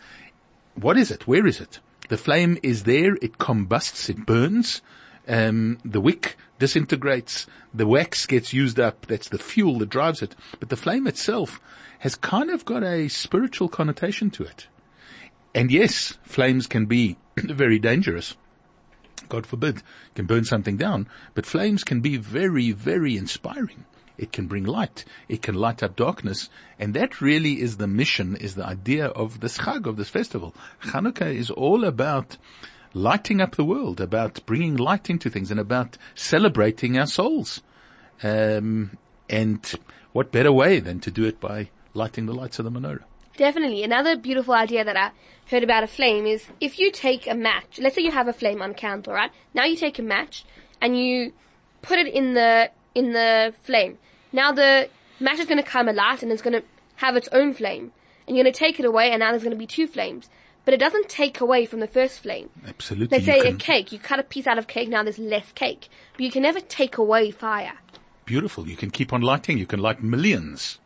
What 0.76 0.98
is 0.98 1.12
it? 1.12 1.28
Where 1.28 1.46
is 1.46 1.60
it? 1.60 1.80
The 2.10 2.18
flame 2.18 2.58
is 2.64 2.84
there. 2.84 3.16
It 3.22 3.38
combusts. 3.38 4.10
It 4.10 4.26
burns. 4.26 4.82
Um, 5.28 5.78
the 5.86 6.02
wick 6.02 6.38
disintegrates. 6.60 7.48
The 7.74 7.88
wax 7.88 8.26
gets 8.26 8.54
used 8.54 8.80
up. 8.80 9.06
That's 9.08 9.30
the 9.30 9.38
fuel 9.38 9.80
that 9.80 9.90
drives 9.90 10.22
it. 10.22 10.36
But 10.60 10.70
the 10.70 10.78
flame 10.78 11.08
itself 11.08 11.60
has 12.00 12.16
kind 12.16 12.50
of 12.50 12.66
got 12.66 12.84
a 12.84 13.08
spiritual 13.08 13.70
connotation 13.70 14.30
to 14.32 14.44
it. 14.44 14.68
And 15.56 15.72
yes, 15.72 16.18
flames 16.24 16.68
can 16.68 16.86
be 16.86 17.18
very 17.38 17.80
dangerous. 17.80 18.36
God 19.30 19.46
forbid, 19.46 19.82
can 20.16 20.26
burn 20.26 20.44
something 20.44 20.78
down, 20.78 21.08
but 21.34 21.46
flames 21.46 21.84
can 21.84 22.02
be 22.02 22.18
very, 22.18 22.72
very 22.72 23.16
inspiring. 23.16 23.86
It 24.18 24.32
can 24.32 24.48
bring 24.48 24.64
light. 24.64 25.06
It 25.28 25.42
can 25.42 25.56
light 25.56 25.82
up 25.82 25.96
darkness. 25.96 26.50
And 26.78 26.94
that 26.94 27.22
really 27.22 27.62
is 27.62 27.78
the 27.78 27.88
mission, 27.88 28.36
is 28.36 28.56
the 28.56 28.66
idea 28.66 29.08
of 29.08 29.40
this 29.40 29.58
Chag, 29.58 29.88
of 29.88 29.98
this 29.98 30.10
festival. 30.10 30.54
Hanukkah 30.84 31.34
is 31.34 31.50
all 31.50 31.84
about 31.84 32.38
lighting 32.94 33.42
up 33.42 33.56
the 33.56 33.66
world, 33.66 34.00
about 34.00 34.46
bringing 34.46 34.78
light 34.78 35.10
into 35.10 35.30
things 35.30 35.50
and 35.50 35.60
about 35.60 35.98
celebrating 36.14 36.98
our 36.98 37.08
souls. 37.08 37.62
Um, 38.22 38.98
and 39.30 39.74
what 40.12 40.32
better 40.32 40.52
way 40.52 40.80
than 40.80 41.00
to 41.02 41.12
do 41.12 41.26
it 41.26 41.40
by 41.40 41.70
lighting 41.94 42.28
the 42.28 42.34
lights 42.34 42.60
of 42.60 42.66
the 42.66 42.72
menorah? 42.72 43.04
Definitely. 43.36 43.84
Another 43.84 44.16
beautiful 44.16 44.54
idea 44.54 44.86
that 44.86 44.96
I 44.96 45.12
heard 45.50 45.64
about 45.64 45.84
a 45.84 45.88
flame 45.88 46.28
is 46.28 46.46
if 46.62 46.78
you 46.78 46.92
take 46.92 47.28
a 47.28 47.34
match, 47.34 47.80
let's 47.80 47.96
say 47.96 48.04
you 48.04 48.12
have 48.12 48.28
a 48.28 48.34
flame 48.34 48.62
on 48.62 48.76
candle, 48.76 49.14
right? 49.14 49.32
Now 49.56 49.66
you 49.66 49.76
take 49.76 49.98
a 49.98 50.04
match 50.04 50.46
and 50.80 50.98
you 50.98 51.34
put 51.82 51.98
it 51.98 52.14
in 52.14 52.36
the, 52.36 52.70
in 52.96 53.14
the 53.14 53.54
flame. 53.62 53.98
Now 54.32 54.52
the 54.52 54.90
match 55.20 55.40
is 55.40 55.46
going 55.48 55.62
to 55.62 55.70
come 55.70 55.88
alight 55.88 56.24
and 56.24 56.32
it's 56.32 56.42
going 56.42 56.60
to 56.60 56.64
have 56.96 57.16
its 57.16 57.28
own 57.32 57.54
flame. 57.54 57.92
And 58.28 58.38
you're 58.38 58.44
going 58.44 58.54
to 58.54 58.58
take 58.58 58.80
it 58.80 58.86
away 58.86 59.12
and 59.12 59.20
now 59.20 59.32
there's 59.32 59.44
going 59.44 59.52
to 59.52 59.58
be 59.58 59.68
two 59.68 59.88
flames. 59.88 60.30
But 60.66 60.74
it 60.74 60.80
doesn't 60.80 61.10
take 61.10 61.42
away 61.42 61.66
from 61.66 61.82
the 61.82 61.88
first 61.88 62.20
flame. 62.20 62.50
Absolutely. 62.66 63.18
Let's 63.18 63.26
say 63.26 63.40
a 63.50 63.54
cake. 63.54 63.92
You 63.92 64.00
cut 64.00 64.20
a 64.20 64.24
piece 64.24 64.48
out 64.48 64.58
of 64.58 64.68
cake, 64.68 64.88
now 64.88 65.04
there's 65.04 65.20
less 65.20 65.52
cake. 65.52 65.90
But 66.14 66.22
you 66.22 66.32
can 66.32 66.42
never 66.44 66.62
take 66.62 66.98
away 66.98 67.32
fire. 67.32 67.74
beautiful. 68.26 68.68
You 68.70 68.78
can 68.78 68.90
keep 68.90 69.12
on 69.12 69.22
lighting. 69.22 69.58
You 69.58 69.66
can 69.66 69.82
light 69.82 70.02
millions 70.02 70.80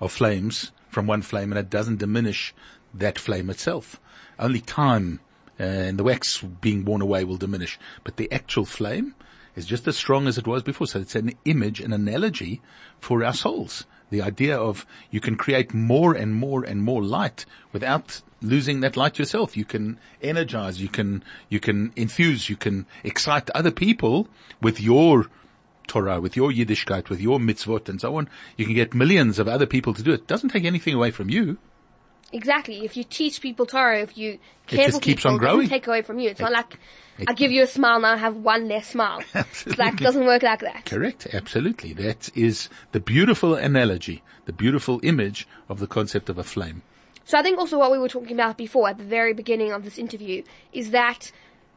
of 0.00 0.10
flames 0.10 0.72
from 0.88 1.06
one 1.06 1.22
flame 1.22 1.52
and 1.52 1.58
it 1.58 1.70
doesn't 1.70 1.98
diminish 1.98 2.52
that 2.92 3.18
flame 3.18 3.50
itself. 3.50 4.00
Only 4.38 4.60
time 4.60 5.20
uh, 5.60 5.62
and 5.62 5.98
the 5.98 6.02
wax 6.04 6.42
being 6.42 6.84
worn 6.84 7.02
away 7.02 7.22
will 7.22 7.36
diminish. 7.36 7.78
But 8.02 8.16
the 8.16 8.30
actual 8.32 8.64
flame 8.64 9.14
is 9.56 9.66
just 9.66 9.86
as 9.88 9.96
strong 9.96 10.26
as 10.26 10.38
it 10.38 10.46
was 10.46 10.62
before. 10.62 10.86
So 10.86 11.00
it's 11.00 11.14
an 11.14 11.32
image, 11.44 11.80
an 11.80 11.92
analogy 11.92 12.60
for 12.98 13.24
our 13.24 13.34
souls. 13.34 13.86
The 14.10 14.22
idea 14.22 14.56
of 14.56 14.86
you 15.10 15.20
can 15.20 15.36
create 15.36 15.72
more 15.72 16.14
and 16.14 16.34
more 16.34 16.64
and 16.64 16.82
more 16.82 17.02
light 17.02 17.46
without 17.72 18.22
losing 18.42 18.80
that 18.80 18.96
light 18.96 19.18
yourself. 19.18 19.56
You 19.56 19.64
can 19.64 19.98
energize, 20.20 20.80
you 20.80 20.88
can, 20.88 21.22
you 21.48 21.60
can 21.60 21.92
infuse, 21.94 22.48
you 22.48 22.56
can 22.56 22.86
excite 23.04 23.50
other 23.50 23.70
people 23.70 24.28
with 24.60 24.80
your 24.80 25.26
Torah, 25.86 26.20
with 26.20 26.36
your 26.36 26.50
Yiddishkeit, 26.52 27.08
with 27.08 27.20
your 27.20 27.40
mitzvot 27.40 27.88
and 27.88 28.00
so 28.00 28.16
on, 28.16 28.28
you 28.56 28.64
can 28.64 28.74
get 28.74 28.94
millions 28.94 29.40
of 29.40 29.48
other 29.48 29.66
people 29.66 29.92
to 29.92 30.04
do 30.04 30.12
it. 30.12 30.20
It 30.20 30.26
doesn't 30.28 30.50
take 30.50 30.64
anything 30.64 30.94
away 30.94 31.10
from 31.10 31.30
you. 31.30 31.58
Exactly. 32.32 32.84
If 32.84 32.96
you 32.96 33.04
teach 33.04 33.40
people 33.40 33.66
Torah, 33.66 34.00
if 34.00 34.16
you 34.16 34.38
care 34.66 34.86
just 34.86 34.98
for 34.98 35.02
keeps 35.02 35.22
people, 35.22 35.30
on 35.32 35.36
it 35.36 35.38
growing. 35.40 35.68
take 35.68 35.86
away 35.86 36.02
from 36.02 36.18
you. 36.18 36.30
It's 36.30 36.40
not 36.40 36.52
like 36.52 36.74
it- 37.18 37.28
I 37.28 37.34
give 37.34 37.50
you 37.50 37.62
a 37.62 37.66
smile 37.66 38.00
now, 38.00 38.14
I 38.14 38.16
have 38.16 38.36
one 38.36 38.68
less 38.68 38.88
smile. 38.88 39.22
It's 39.34 39.78
like 39.78 39.94
it 39.94 40.00
doesn't 40.00 40.24
work 40.24 40.42
like 40.42 40.60
that. 40.60 40.86
Correct. 40.86 41.26
Absolutely. 41.32 41.92
That 41.92 42.30
is 42.34 42.68
the 42.92 43.00
beautiful 43.00 43.54
analogy, 43.54 44.22
the 44.46 44.52
beautiful 44.52 45.00
image 45.02 45.46
of 45.68 45.80
the 45.80 45.86
concept 45.86 46.28
of 46.30 46.38
a 46.38 46.44
flame. 46.44 46.82
So 47.24 47.38
I 47.38 47.42
think 47.42 47.58
also 47.58 47.78
what 47.78 47.92
we 47.92 47.98
were 47.98 48.08
talking 48.08 48.32
about 48.32 48.56
before 48.56 48.88
at 48.88 48.98
the 48.98 49.04
very 49.04 49.34
beginning 49.34 49.72
of 49.72 49.84
this 49.84 49.98
interview 49.98 50.42
is 50.72 50.90
that 50.90 51.30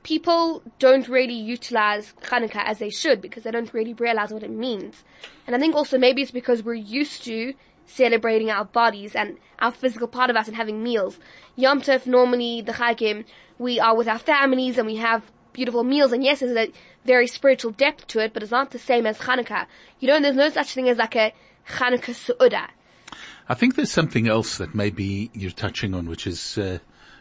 people 0.03 0.62
don't 0.79 1.07
really 1.07 1.33
utilize 1.33 2.13
Hanukkah 2.24 2.63
as 2.65 2.79
they 2.79 2.89
should 2.89 3.22
because 3.22 3.43
they 3.43 3.51
don't 3.51 3.74
really 3.74 3.93
realize 3.93 4.31
what 4.31 4.43
it 4.43 4.51
means. 4.51 5.03
And 5.48 5.55
I 5.55 5.60
think 5.60 5.75
also 5.75 5.98
maybe 5.98 6.22
it's 6.22 6.31
because 6.31 6.63
we're 6.63 6.74
used 6.74 7.24
to 7.25 7.53
celebrating 7.86 8.50
our 8.50 8.66
bodies 8.66 9.16
and 9.16 9.38
our 9.60 9.72
physical 9.72 10.08
part 10.08 10.30
of 10.30 10.36
us 10.36 10.48
and 10.48 10.56
having 10.56 10.84
meals. 10.84 11.20
Yom 11.56 11.82
Tov, 11.82 12.06
normally 12.06 12.62
the 12.62 12.74
Chagim, 12.74 13.25
we 13.58 13.80
are 13.80 13.96
with 13.96 14.08
our 14.08 14.20
families 14.20 14.78
and 14.78 14.88
we 14.88 14.96
have 14.98 15.24
beautiful 15.54 15.84
meals 15.84 16.12
and 16.12 16.24
yes, 16.24 16.40
there's 16.40 16.56
a 16.58 16.72
very 17.06 17.28
spiritual 17.28 17.72
depth 17.72 18.08
to 18.08 18.20
it, 18.20 18.34
but 18.34 18.42
it's 18.42 18.52
not 18.52 18.72
the 18.72 18.80
same 18.80 19.06
as 19.06 19.20
Hanukkah. 19.20 19.66
You 20.00 20.08
know, 20.08 20.20
there's 20.20 20.36
no 20.36 20.50
such 20.50 20.74
thing 20.74 20.90
as 20.90 20.98
like 20.98 21.16
a 21.16 21.34
Hanukkah 21.70 22.16
Su'udah. 22.16 22.68
I 23.48 23.54
think 23.54 23.75
there's 23.75 23.92
something 23.92 24.28
else 24.28 24.58
that 24.58 24.74
maybe 24.74 25.30
you're 25.34 25.52
touching 25.52 25.94
on, 25.94 26.08
which 26.08 26.25
is, 26.25 26.58
uh, 26.58 26.80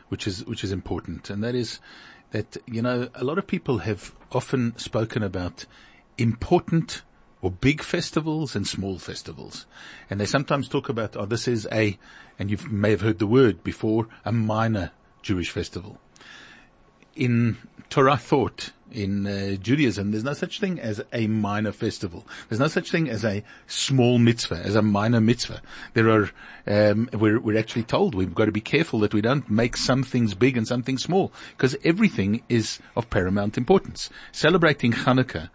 which 0.09 0.26
is, 0.26 0.45
which 0.47 0.62
is 0.62 0.71
important, 0.71 1.31
and 1.31 1.42
that 1.42 1.54
is 1.54 1.81
that, 2.31 2.57
you 2.66 2.81
know, 2.81 3.09
a 3.14 3.25
lot 3.25 3.38
of 3.38 3.47
people 3.47 3.78
have 3.78 4.14
often 4.31 4.76
spoken 4.78 5.23
about 5.23 5.66
important 6.16 7.02
or 7.42 7.50
big 7.50 7.82
festivals 7.82 8.56
and 8.56 8.66
small 8.66 8.99
festivals. 8.99 9.66
And 10.08 10.18
they 10.20 10.26
sometimes 10.26 10.68
talk 10.68 10.88
about, 10.88 11.16
oh, 11.16 11.26
this 11.26 11.46
is 11.46 11.68
a, 11.70 11.99
and 12.38 12.50
you 12.50 12.56
may 12.70 12.90
have 12.90 13.02
heard 13.02 13.18
the 13.18 13.26
word 13.26 13.62
before, 13.62 14.06
a 14.25 14.32
minor 14.32 14.92
Jewish 15.22 15.50
festival. 15.50 15.99
in 17.14 17.56
Torah 17.90 18.16
thought, 18.16 18.72
in 18.90 19.26
uh, 19.26 19.56
Judaism, 19.56 20.11
there's 20.11 20.25
no 20.25 20.34
such 20.34 20.61
thing 20.61 20.78
as 20.78 21.02
a 21.14 21.26
minor 21.26 21.72
festival. 21.72 22.26
There's 22.49 22.61
no 22.61 22.68
such 22.68 22.90
thing 22.90 23.08
as 23.08 23.25
a 23.25 23.42
small 23.66 24.18
mitzvah, 24.18 24.61
as 24.62 24.75
a 24.75 24.82
minor 24.82 25.20
mitzvah. 25.20 25.62
There 25.94 26.11
are, 26.11 26.30
um, 26.66 27.08
we're, 27.14 27.40
we're 27.40 27.58
actually 27.58 27.84
told 27.84 28.14
we've 28.14 28.34
got 28.34 28.46
to 28.46 28.52
be 28.52 28.61
careful 28.61 29.00
that 29.00 29.14
we 29.14 29.22
don't 29.22 29.50
make 29.50 29.78
some 29.78 30.02
things 30.02 30.34
big 30.34 30.58
and 30.58 30.68
some 30.68 30.82
things 30.82 31.02
small, 31.02 31.32
because 31.56 31.75
everything 31.84 32.42
is 32.50 32.80
of 32.94 33.08
paramount 33.08 33.56
importance. 33.56 34.11
Celebrating 34.30 34.92
Hanukkah, 34.92 35.49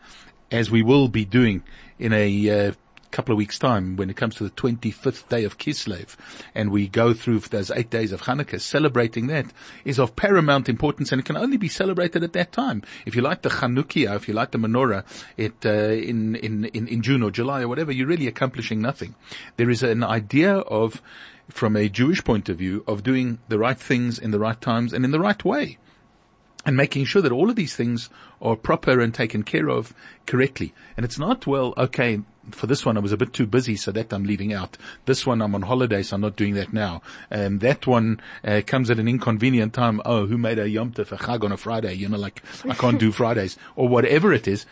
as 0.52 0.72
we 0.72 0.82
will 0.82 1.08
be 1.08 1.26
doing 1.26 1.64
in 2.00 2.14
a 2.14 2.68
uh, 2.68 2.72
couple 3.12 3.34
of 3.34 3.38
weeks 3.38 3.58
time 3.58 3.96
when 3.96 4.10
it 4.10 4.16
comes 4.16 4.36
to 4.36 4.44
the 4.44 4.50
25th 4.52 5.28
day 5.30 5.44
of 5.44 5.58
Kislev 5.58 6.16
and 6.54 6.72
we 6.72 6.88
go 6.88 7.14
through 7.14 7.40
those 7.40 7.72
eight 7.72 7.90
days 7.90 8.12
of 8.12 8.22
Hanukkah, 8.22 8.60
celebrating 8.60 9.28
that 9.28 9.46
is 9.86 10.00
of 10.00 10.16
paramount 10.16 10.70
importance 10.70 11.12
and 11.12 11.20
it 11.20 11.26
can 11.26 11.38
only 11.38 11.58
be 11.58 11.68
celebrated 11.68 12.24
at 12.24 12.34
that 12.34 12.52
time. 12.52 12.84
If 13.06 13.16
you 13.16 13.22
like 13.22 13.42
the 13.42 13.50
Chanukia, 13.50 14.16
if 14.16 14.28
you 14.28 14.34
like 14.34 14.52
the 14.52 14.58
menorah 14.58 15.04
it, 15.38 15.66
uh, 15.66 15.70
in, 15.70 16.36
in, 16.36 16.66
in, 16.66 16.88
in 16.88 17.02
June 17.02 17.24
or 17.24 17.32
July 17.32 17.62
or 17.62 17.68
whatever, 17.68 17.92
you're 17.92 18.08
really 18.08 18.28
accomplishing 18.28 18.82
nothing. 18.82 19.16
There 19.56 19.70
is 19.70 19.84
an 19.84 20.04
idea 20.04 20.58
of, 20.58 21.02
from 21.50 21.76
a 21.76 21.90
Jewish 21.90 22.24
point 22.24 22.50
of 22.50 22.58
view, 22.58 22.84
of 22.88 23.04
doing 23.04 23.40
the 23.48 23.58
right 23.58 23.80
things 23.80 24.20
in 24.20 24.32
the 24.32 24.40
right 24.40 24.60
times 24.60 24.94
and 24.94 25.06
in 25.06 25.12
the 25.12 25.20
right 25.20 25.44
way 25.44 25.78
and 26.68 26.76
making 26.76 27.06
sure 27.06 27.22
that 27.22 27.32
all 27.32 27.50
of 27.50 27.56
these 27.56 27.78
things 27.78 28.10
are 28.42 28.58
proper 28.58 29.00
and 29.00 29.14
taken 29.14 29.42
care 29.42 29.70
of 29.70 29.94
correctly. 30.26 30.74
And 30.98 31.06
it's 31.06 31.18
not, 31.18 31.48
well, 31.48 31.74
okay, 31.78 32.20
for 32.52 32.68
this 32.68 32.86
one 32.86 32.98
I 32.98 33.00
was 33.00 33.14
a 33.14 33.18
bit 33.18 33.32
too 33.32 33.48
busy, 33.48 33.78
so 33.78 33.94
that 33.94 34.12
I'm 34.12 34.26
leaving 34.26 34.54
out. 34.54 34.78
This 35.06 35.26
one 35.26 35.42
I'm 35.42 35.56
on 35.56 35.62
holiday, 35.62 36.04
so 36.04 36.16
I'm 36.16 36.22
not 36.22 36.36
doing 36.36 36.56
that 36.56 36.74
now. 36.74 37.02
And 37.32 37.62
that 37.62 37.88
one 37.88 38.20
uh, 38.44 38.62
comes 38.68 38.90
at 38.90 39.00
an 39.00 39.08
inconvenient 39.08 39.74
time. 39.74 40.02
Oh, 40.04 40.26
who 40.26 40.38
made 40.38 40.60
a 40.60 40.68
Yom 40.68 40.92
Tov, 40.92 41.14
a 41.14 41.18
Chag 41.18 41.46
on 41.46 41.54
a 41.54 41.58
Friday? 41.58 41.94
You 41.94 42.10
know, 42.10 42.18
like, 42.18 42.44
I 42.70 42.74
can't 42.74 43.00
do 43.00 43.12
Fridays. 43.14 43.58
Or 43.78 43.88
whatever 43.88 44.34
it 44.34 44.46
is. 44.46 44.66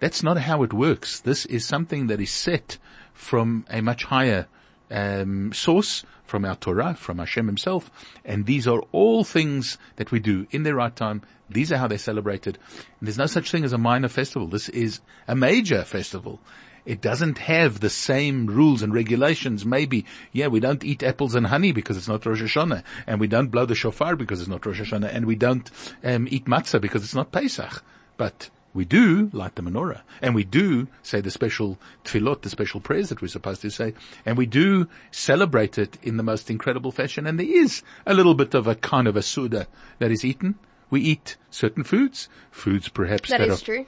That's 0.00 0.22
not 0.22 0.38
how 0.38 0.62
it 0.62 0.72
works. 0.72 1.20
This 1.20 1.44
is 1.46 1.66
something 1.66 2.06
that 2.06 2.20
is 2.20 2.30
set 2.30 2.78
from 3.12 3.66
a 3.68 3.82
much 3.82 4.04
higher 4.04 4.48
um, 4.90 5.52
source 5.52 6.02
from 6.32 6.46
our 6.46 6.56
Torah, 6.56 6.94
from 6.94 7.18
Hashem 7.18 7.46
Himself, 7.46 7.90
and 8.24 8.46
these 8.46 8.66
are 8.66 8.82
all 8.90 9.22
things 9.22 9.76
that 9.96 10.10
we 10.10 10.18
do 10.18 10.46
in 10.50 10.62
their 10.62 10.76
right 10.76 10.96
time. 10.96 11.20
These 11.52 11.72
are 11.72 11.76
how 11.76 11.88
they're 11.88 11.98
celebrated. 11.98 12.58
And 13.00 13.06
there's 13.06 13.18
no 13.18 13.26
such 13.26 13.50
thing 13.50 13.64
as 13.64 13.72
a 13.72 13.78
minor 13.78 14.08
festival. 14.08 14.48
This 14.48 14.68
is 14.68 15.00
a 15.28 15.34
major 15.34 15.84
festival. 15.84 16.40
It 16.84 17.00
doesn't 17.00 17.38
have 17.38 17.78
the 17.78 17.90
same 17.90 18.46
rules 18.46 18.82
and 18.82 18.92
regulations. 18.92 19.64
Maybe, 19.64 20.04
yeah, 20.32 20.48
we 20.48 20.58
don't 20.58 20.82
eat 20.82 21.02
apples 21.02 21.34
and 21.34 21.46
honey 21.46 21.70
because 21.72 21.96
it's 21.96 22.08
not 22.08 22.26
Rosh 22.26 22.42
Hashanah, 22.42 22.82
and 23.06 23.20
we 23.20 23.28
don't 23.28 23.52
blow 23.52 23.66
the 23.66 23.76
shofar 23.76 24.16
because 24.16 24.40
it's 24.40 24.48
not 24.48 24.66
Rosh 24.66 24.80
Hashanah, 24.80 25.14
and 25.14 25.26
we 25.26 25.36
don't 25.36 25.70
um, 26.02 26.26
eat 26.28 26.46
matzah 26.46 26.80
because 26.80 27.04
it's 27.04 27.14
not 27.14 27.30
Pesach. 27.30 27.84
But 28.16 28.50
we 28.74 28.84
do 28.84 29.30
light 29.32 29.54
the 29.54 29.62
menorah, 29.62 30.00
and 30.20 30.34
we 30.34 30.44
do 30.44 30.88
say 31.02 31.20
the 31.20 31.30
special 31.30 31.78
tefillot, 32.04 32.42
the 32.42 32.50
special 32.50 32.80
prayers 32.80 33.10
that 33.10 33.22
we're 33.22 33.28
supposed 33.28 33.62
to 33.62 33.70
say, 33.70 33.94
and 34.24 34.36
we 34.36 34.46
do 34.46 34.88
celebrate 35.10 35.78
it 35.78 35.98
in 36.02 36.16
the 36.16 36.22
most 36.22 36.50
incredible 36.50 36.90
fashion. 36.90 37.26
And 37.26 37.38
there 37.38 37.46
is 37.46 37.82
a 38.06 38.14
little 38.14 38.34
bit 38.34 38.54
of 38.54 38.66
a 38.66 38.74
kind 38.74 39.06
of 39.06 39.16
a 39.16 39.22
suda 39.22 39.68
that 39.98 40.10
is 40.10 40.24
eaten. 40.24 40.56
We 40.92 41.00
eat 41.00 41.36
certain 41.50 41.84
foods, 41.84 42.28
foods 42.50 42.90
perhaps 42.90 43.30
That 43.30 43.38
that, 43.38 43.48
is 43.48 43.62
are 43.62 43.64
true. 43.64 43.86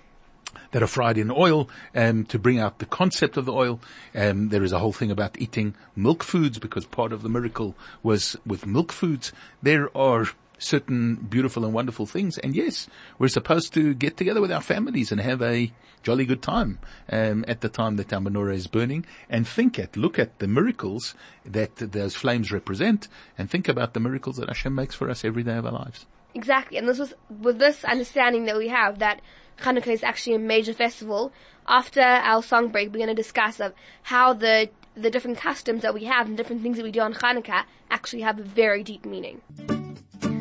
that 0.73 0.83
are 0.83 0.87
fried 0.87 1.19
in 1.19 1.31
oil 1.31 1.69
um, 1.95 2.25
to 2.25 2.39
bring 2.39 2.59
out 2.59 2.79
the 2.79 2.87
concept 2.87 3.37
of 3.37 3.45
the 3.45 3.53
oil. 3.53 3.79
Um, 4.15 4.49
there 4.49 4.65
is 4.65 4.73
a 4.73 4.79
whole 4.79 4.95
thing 4.95 5.11
about 5.11 5.39
eating 5.39 5.75
milk 5.95 6.25
foods 6.25 6.59
because 6.59 6.87
part 6.87 7.13
of 7.13 7.21
the 7.21 7.29
miracle 7.29 7.77
was 8.03 8.37
with 8.47 8.67
milk 8.67 8.91
foods. 8.91 9.35
There 9.63 9.95
are 9.95 10.29
certain 10.57 11.17
beautiful 11.17 11.63
and 11.67 11.75
wonderful 11.75 12.07
things, 12.07 12.39
and 12.39 12.57
yes, 12.57 12.89
we're 13.19 13.29
supposed 13.29 13.75
to 13.75 13.93
get 13.93 14.17
together 14.17 14.41
with 14.41 14.51
our 14.51 14.63
families 14.63 15.13
and 15.13 15.21
have 15.21 15.43
a 15.43 15.71
jolly 16.03 16.25
good 16.25 16.41
time 16.41 16.79
um, 17.13 17.45
at 17.47 17.61
the 17.61 17.69
time 17.69 17.97
that 17.97 18.15
our 18.15 18.21
menorah 18.21 18.55
is 18.55 18.67
burning, 18.67 19.05
and 19.29 19.47
think 19.47 19.79
at, 19.79 19.95
look 19.95 20.19
at 20.19 20.39
the 20.39 20.49
miracles 20.49 21.15
that 21.45 21.77
those 21.77 22.15
flames 22.15 22.51
represent, 22.51 23.09
and 23.37 23.51
think 23.51 23.69
about 23.69 23.93
the 23.93 24.01
miracles 24.01 24.37
that 24.37 24.49
Hashem 24.49 24.75
makes 24.75 24.95
for 24.95 25.11
us 25.11 25.23
every 25.23 25.43
day 25.43 25.59
of 25.59 25.67
our 25.67 25.73
lives. 25.73 26.07
Exactly, 26.35 26.77
and 26.79 26.89
this 26.89 26.99
was 26.99 27.15
with 27.29 27.59
this 27.59 27.85
understanding 27.85 28.45
that 28.47 28.57
we 28.57 28.69
have 28.69 28.99
that 28.99 29.21
Hanukkah 29.59 29.89
is 29.89 30.03
actually 30.03 30.35
a 30.35 30.41
major 30.41 30.73
festival. 30.73 31.33
After 31.67 32.01
our 32.01 32.43
song 32.43 32.69
break, 32.69 32.89
we're 32.89 32.99
going 32.99 33.09
to 33.09 33.15
discuss 33.15 33.61
of 33.61 33.73
how 34.03 34.33
the 34.35 34.69
the 34.97 35.11
different 35.11 35.39
customs 35.39 35.83
that 35.83 35.95
we 35.95 36.05
have 36.05 36.27
and 36.27 36.37
different 36.37 36.63
things 36.63 36.77
that 36.77 36.85
we 36.85 36.93
do 36.93 37.01
on 37.01 37.15
Hanukkah 37.15 37.65
actually 37.91 38.23
have 38.23 38.39
a 38.39 38.43
very 38.43 38.83
deep 38.83 39.05
meaning. 39.05 39.41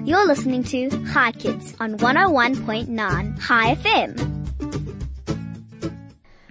You're 0.05 0.27
listening 0.27 0.63
to 0.65 0.89
Hi 1.05 1.31
Kids 1.31 1.75
on 1.79 1.97
101.9 1.97 3.47
Chai 3.47 3.75
FM. 3.75 4.43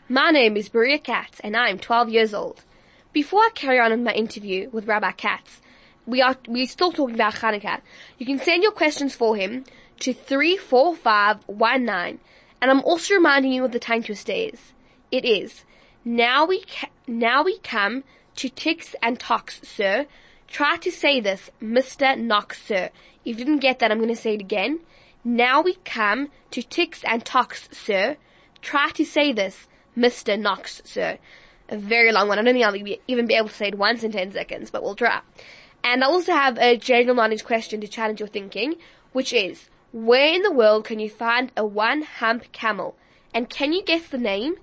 My 0.09 0.31
name 0.31 0.57
is 0.57 0.73
Maria 0.73 0.99
Katz, 0.99 1.41
and 1.41 1.57
I'm 1.57 1.79
12 1.79 2.09
years 2.09 2.35
old. 2.35 2.65
Before 3.13 3.41
I 3.41 3.51
carry 3.55 3.79
on 3.79 3.91
with 3.91 4.01
my 4.01 4.13
interview 4.13 4.71
with 4.71 4.87
Rabbi 4.87 5.13
Kats, 5.13 5.61
we 6.07 6.21
are 6.21 6.37
we're 6.49 6.67
still 6.67 6.93
talking 6.93 7.15
about 7.15 7.35
Hanukkah. 7.35 7.81
You 8.19 8.27
can 8.27 8.39
send 8.39 8.63
your 8.63 8.73
questions 8.73 9.15
for 9.15 9.37
him 9.37 9.65
to 10.01 10.13
three 10.13 10.57
four 10.57 10.95
five 10.95 11.39
one 11.47 11.85
nine, 11.85 12.19
and 12.61 12.71
I'm 12.71 12.83
also 12.83 13.15
reminding 13.15 13.53
you 13.53 13.65
of 13.65 13.73
the 13.73 13.79
tongue 13.79 14.03
twister 14.03 14.33
is. 14.33 14.73
It 15.11 15.25
is 15.25 15.65
now 16.05 16.45
we 16.47 16.63
ca- 16.63 16.91
now 17.07 17.43
we 17.45 17.59
come 17.59 18.05
to 18.37 18.49
ticks 18.49 18.95
and 19.03 19.21
tocks, 19.21 19.61
sir. 19.63 20.07
Try 20.49 20.77
to 20.79 20.91
say 20.91 21.21
this, 21.21 21.51
Mister 21.61 22.17
Knox, 22.17 22.63
sir. 22.63 22.91
If 23.25 23.39
you 23.39 23.45
didn't 23.45 23.61
get 23.61 23.79
that, 23.79 23.93
I'm 23.93 23.99
going 23.99 24.09
to 24.09 24.17
say 24.17 24.35
it 24.35 24.41
again. 24.41 24.81
Now 25.25 25.63
we 25.63 25.75
come 25.85 26.31
to 26.51 26.63
ticks 26.63 27.05
and 27.05 27.25
tocks, 27.25 27.69
sir. 27.71 28.17
Try 28.61 28.91
to 28.91 29.05
say 29.05 29.33
this, 29.33 29.69
Mr. 29.97 30.39
Knox, 30.39 30.83
sir. 30.85 31.19
A 31.69 31.79
very 31.79 32.11
long 32.11 32.27
one. 32.29 32.39
I 32.39 32.43
don't 32.43 32.55
think 32.55 32.65
I'll 32.65 32.99
even 33.07 33.27
be 33.27 33.35
able 33.35 33.49
to 33.49 33.55
say 33.55 33.69
it 33.69 33.79
once 33.79 34.03
in 34.03 34.11
10 34.11 34.33
seconds, 34.33 34.71
but 34.71 34.83
we'll 34.83 34.97
try. 34.97 35.21
And 35.85 36.05
I 36.05 36.07
also 36.07 36.33
have 36.33 36.59
a 36.59 36.77
general 36.77 37.17
knowledge 37.17 37.45
question 37.45 37.81
to 37.81 37.89
challenge 37.89 38.21
your 38.21 38.29
thinking, 38.29 38.77
which 39.13 39.33
is, 39.33 39.69
where 39.93 40.33
in 40.35 40.43
the 40.43 40.53
world 40.53 40.85
can 40.85 40.99
you 40.99 41.11
find 41.11 41.53
a 41.57 41.67
one-hump 41.67 42.53
camel? 42.53 42.97
And 43.35 43.51
can 43.51 43.73
you 43.73 43.83
guess 43.83 44.07
the 44.07 44.19
name? 44.19 44.55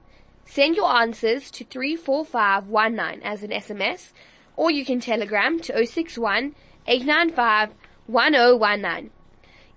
Send 0.46 0.76
your 0.76 0.92
answers 0.92 1.52
to 1.52 1.64
34519 1.66 3.22
as 3.24 3.44
an 3.44 3.52
SMS, 3.52 4.12
or 4.56 4.72
you 4.72 4.84
can 4.84 5.00
telegram 5.00 5.60
to 5.60 5.86
061 5.86 6.56
895 6.88 7.74
1019. 8.08 9.12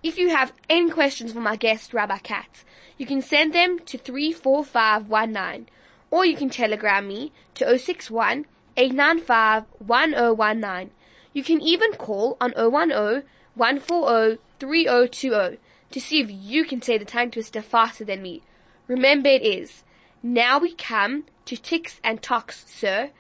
If 0.03 0.19
you 0.19 0.31
have 0.31 0.53
any 0.71 0.91
questions 0.91 1.33
for 1.33 1.41
my 1.41 1.57
guest, 1.57 1.93
Rabbi 1.93 2.19
Kats, 2.19 2.65
you 2.97 3.05
can 3.05 3.21
send 3.21 3.53
them 3.53 3.79
to 3.81 3.99
34519, 3.99 5.69
or 6.11 6.25
you 6.25 6.37
can 6.37 6.49
telegram 6.49 7.07
me 7.07 7.33
to 7.55 7.79
061 7.79 8.47
895 8.77 9.65
1019. 9.79 10.91
You 11.33 11.43
can 11.43 11.61
even 11.61 11.93
call 11.93 12.37
on 12.41 12.53
010 12.53 13.25
140 13.55 14.39
3020 14.59 15.59
to 15.91 16.01
see 16.01 16.21
if 16.21 16.31
you 16.31 16.65
can 16.65 16.81
say 16.81 16.99
the 16.99 17.05
tongue 17.05 17.31
twister 17.31 17.63
faster 17.63 18.05
than 18.05 18.23
me. 18.23 18.43
Remember 18.89 19.29
it 19.29 19.43
is, 19.43 19.85
Now 20.23 20.59
we 20.59 20.75
come 20.75 21.25
to 21.47 21.57
ticks 21.57 22.01
and 22.03 22.23
tocks, 22.23 22.65
sir. 22.67 23.11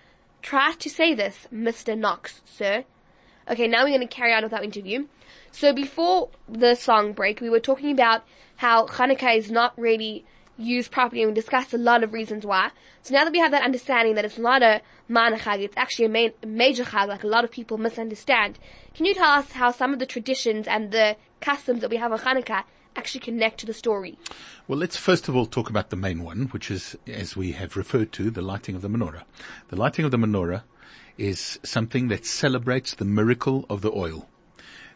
Try 0.40 0.72
to 0.72 0.90
say 0.90 1.14
this, 1.14 1.46
Mr. 1.52 1.96
Knox, 1.96 2.42
sir. 2.44 2.84
Okay, 3.48 3.66
now 3.66 3.84
we're 3.84 3.96
going 3.96 4.00
to 4.00 4.06
carry 4.06 4.32
on 4.32 4.44
with 4.44 4.52
our 4.52 4.62
interview. 4.62 5.06
So 5.50 5.72
before 5.72 6.30
the 6.48 6.74
song 6.74 7.12
break, 7.12 7.40
we 7.40 7.50
were 7.50 7.60
talking 7.60 7.90
about 7.92 8.24
how 8.56 8.86
Hanukkah 8.86 9.36
is 9.36 9.50
not 9.50 9.76
really 9.78 10.24
used 10.62 10.90
properly 10.90 11.22
and 11.22 11.30
we 11.30 11.34
discussed 11.34 11.72
a 11.74 11.78
lot 11.78 12.02
of 12.02 12.12
reasons 12.12 12.46
why. 12.46 12.70
So 13.02 13.14
now 13.14 13.24
that 13.24 13.32
we 13.32 13.38
have 13.38 13.50
that 13.50 13.62
understanding 13.62 14.14
that 14.14 14.24
it's 14.24 14.38
not 14.38 14.62
a 14.62 14.80
minor 15.08 15.38
chag, 15.38 15.60
it's 15.60 15.76
actually 15.76 16.06
a 16.06 16.08
main, 16.08 16.32
major 16.46 16.84
chag, 16.84 17.08
like 17.08 17.24
a 17.24 17.28
lot 17.28 17.44
of 17.44 17.50
people 17.50 17.78
misunderstand. 17.78 18.58
Can 18.94 19.06
you 19.06 19.14
tell 19.14 19.30
us 19.30 19.52
how 19.52 19.70
some 19.70 19.92
of 19.92 19.98
the 19.98 20.06
traditions 20.06 20.66
and 20.66 20.92
the 20.92 21.16
customs 21.40 21.80
that 21.80 21.90
we 21.90 21.96
have 21.96 22.12
on 22.12 22.18
Hanukkah 22.20 22.64
actually 22.96 23.20
connect 23.20 23.60
to 23.60 23.66
the 23.66 23.74
story? 23.74 24.18
Well, 24.68 24.78
let's 24.78 24.96
first 24.96 25.28
of 25.28 25.36
all 25.36 25.46
talk 25.46 25.70
about 25.70 25.90
the 25.90 25.96
main 25.96 26.22
one, 26.22 26.48
which 26.52 26.70
is, 26.70 26.96
as 27.06 27.36
we 27.36 27.52
have 27.52 27.76
referred 27.76 28.12
to, 28.12 28.30
the 28.30 28.42
lighting 28.42 28.74
of 28.74 28.82
the 28.82 28.88
menorah. 28.88 29.22
The 29.68 29.76
lighting 29.76 30.04
of 30.04 30.10
the 30.10 30.18
menorah 30.18 30.62
is 31.18 31.58
something 31.62 32.08
that 32.08 32.24
celebrates 32.26 32.94
the 32.94 33.04
miracle 33.04 33.66
of 33.68 33.80
the 33.80 33.92
oil. 33.92 34.28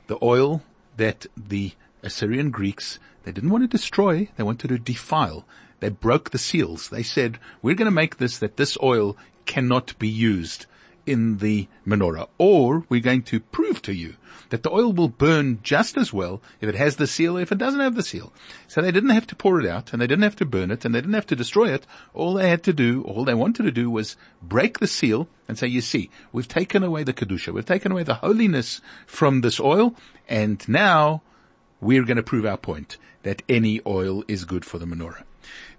The 0.06 0.18
oil 0.22 0.62
that 0.96 1.26
the 1.36 1.72
Assyrian 2.06 2.50
Greeks, 2.50 2.98
they 3.24 3.32
didn't 3.32 3.50
want 3.50 3.64
to 3.64 3.68
destroy, 3.68 4.28
they 4.36 4.44
wanted 4.44 4.68
to 4.68 4.78
defile. 4.78 5.44
They 5.80 5.88
broke 5.88 6.30
the 6.30 6.38
seals. 6.38 6.88
They 6.88 7.02
said, 7.02 7.38
we're 7.60 7.74
going 7.74 7.86
to 7.86 7.90
make 7.90 8.16
this 8.16 8.38
that 8.38 8.56
this 8.56 8.78
oil 8.82 9.16
cannot 9.44 9.98
be 9.98 10.08
used 10.08 10.66
in 11.04 11.38
the 11.38 11.68
menorah, 11.86 12.28
or 12.38 12.84
we're 12.88 13.00
going 13.00 13.22
to 13.22 13.40
prove 13.40 13.82
to 13.82 13.92
you 13.92 14.14
that 14.50 14.62
the 14.62 14.70
oil 14.70 14.92
will 14.92 15.08
burn 15.08 15.58
just 15.62 15.96
as 15.96 16.12
well 16.12 16.40
if 16.60 16.68
it 16.68 16.74
has 16.74 16.96
the 16.96 17.06
seal, 17.06 17.36
if 17.36 17.50
it 17.50 17.58
doesn't 17.58 17.80
have 17.80 17.94
the 17.94 18.02
seal. 18.02 18.32
So 18.68 18.80
they 18.80 18.92
didn't 18.92 19.10
have 19.10 19.26
to 19.28 19.36
pour 19.36 19.60
it 19.60 19.66
out, 19.66 19.92
and 19.92 20.00
they 20.00 20.06
didn't 20.06 20.24
have 20.24 20.36
to 20.36 20.44
burn 20.44 20.70
it, 20.70 20.84
and 20.84 20.94
they 20.94 21.00
didn't 21.00 21.14
have 21.14 21.26
to 21.26 21.36
destroy 21.36 21.72
it. 21.72 21.86
All 22.14 22.34
they 22.34 22.48
had 22.48 22.62
to 22.64 22.72
do, 22.72 23.02
all 23.02 23.24
they 23.24 23.34
wanted 23.34 23.64
to 23.64 23.72
do 23.72 23.90
was 23.90 24.16
break 24.42 24.78
the 24.78 24.86
seal 24.86 25.28
and 25.48 25.58
say, 25.58 25.66
you 25.66 25.80
see, 25.80 26.10
we've 26.32 26.48
taken 26.48 26.82
away 26.82 27.02
the 27.02 27.12
kedusha, 27.12 27.52
we've 27.52 27.66
taken 27.66 27.92
away 27.92 28.04
the 28.04 28.14
holiness 28.14 28.80
from 29.06 29.40
this 29.40 29.58
oil, 29.58 29.94
and 30.28 30.68
now 30.68 31.22
we're 31.86 32.04
going 32.04 32.16
to 32.16 32.22
prove 32.22 32.44
our 32.44 32.56
point 32.56 32.96
that 33.22 33.42
any 33.48 33.80
oil 33.86 34.24
is 34.26 34.44
good 34.44 34.64
for 34.64 34.78
the 34.78 34.86
menorah. 34.86 35.22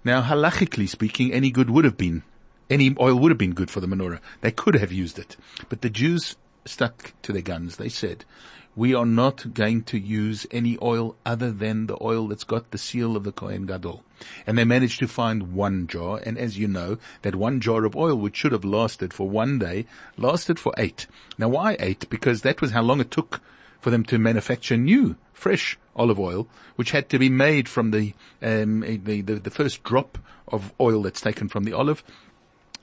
Now, 0.02 0.22
halachically 0.22 0.88
speaking, 0.88 1.32
any 1.32 1.50
good 1.50 1.68
would 1.68 1.84
have 1.84 1.98
been, 1.98 2.22
any 2.70 2.96
oil 2.98 3.18
would 3.18 3.30
have 3.30 3.38
been 3.38 3.52
good 3.52 3.70
for 3.70 3.80
the 3.80 3.86
menorah. 3.86 4.20
They 4.40 4.50
could 4.50 4.74
have 4.74 4.90
used 4.90 5.18
it. 5.18 5.36
But 5.68 5.82
the 5.82 5.90
Jews 5.90 6.36
stuck 6.64 7.12
to 7.22 7.32
their 7.32 7.42
guns. 7.42 7.76
They 7.76 7.90
said, 7.90 8.24
we 8.74 8.94
are 8.94 9.04
not 9.04 9.52
going 9.52 9.82
to 9.82 9.98
use 9.98 10.46
any 10.50 10.78
oil 10.80 11.16
other 11.26 11.50
than 11.50 11.88
the 11.88 11.98
oil 12.00 12.28
that's 12.28 12.44
got 12.44 12.70
the 12.70 12.78
seal 12.78 13.14
of 13.14 13.24
the 13.24 13.32
Kohen 13.32 13.66
Gadol. 13.66 14.02
And 14.46 14.56
they 14.56 14.64
managed 14.64 15.00
to 15.00 15.08
find 15.08 15.52
one 15.52 15.88
jar, 15.88 16.20
and 16.24 16.38
as 16.38 16.56
you 16.56 16.68
know, 16.68 16.96
that 17.20 17.34
one 17.34 17.60
jar 17.60 17.84
of 17.84 17.94
oil, 17.96 18.16
which 18.16 18.36
should 18.36 18.52
have 18.52 18.64
lasted 18.64 19.12
for 19.12 19.28
one 19.28 19.58
day, 19.58 19.84
lasted 20.16 20.58
for 20.58 20.72
eight. 20.78 21.06
Now 21.36 21.48
why 21.48 21.76
eight? 21.80 22.08
Because 22.08 22.42
that 22.42 22.62
was 22.62 22.70
how 22.70 22.82
long 22.82 23.00
it 23.00 23.10
took 23.10 23.40
for 23.80 23.90
them 23.90 24.04
to 24.04 24.18
manufacture 24.18 24.76
new, 24.76 25.16
fresh 25.32 25.78
olive 25.98 26.18
oil, 26.18 26.46
which 26.76 26.92
had 26.92 27.08
to 27.10 27.18
be 27.18 27.28
made 27.28 27.68
from 27.68 27.90
the, 27.90 28.14
um, 28.42 28.80
the, 28.80 29.20
the, 29.20 29.34
the 29.34 29.50
first 29.50 29.82
drop 29.82 30.18
of 30.46 30.72
oil 30.80 31.02
that's 31.02 31.20
taken 31.20 31.48
from 31.48 31.64
the 31.64 31.72
olive 31.72 32.02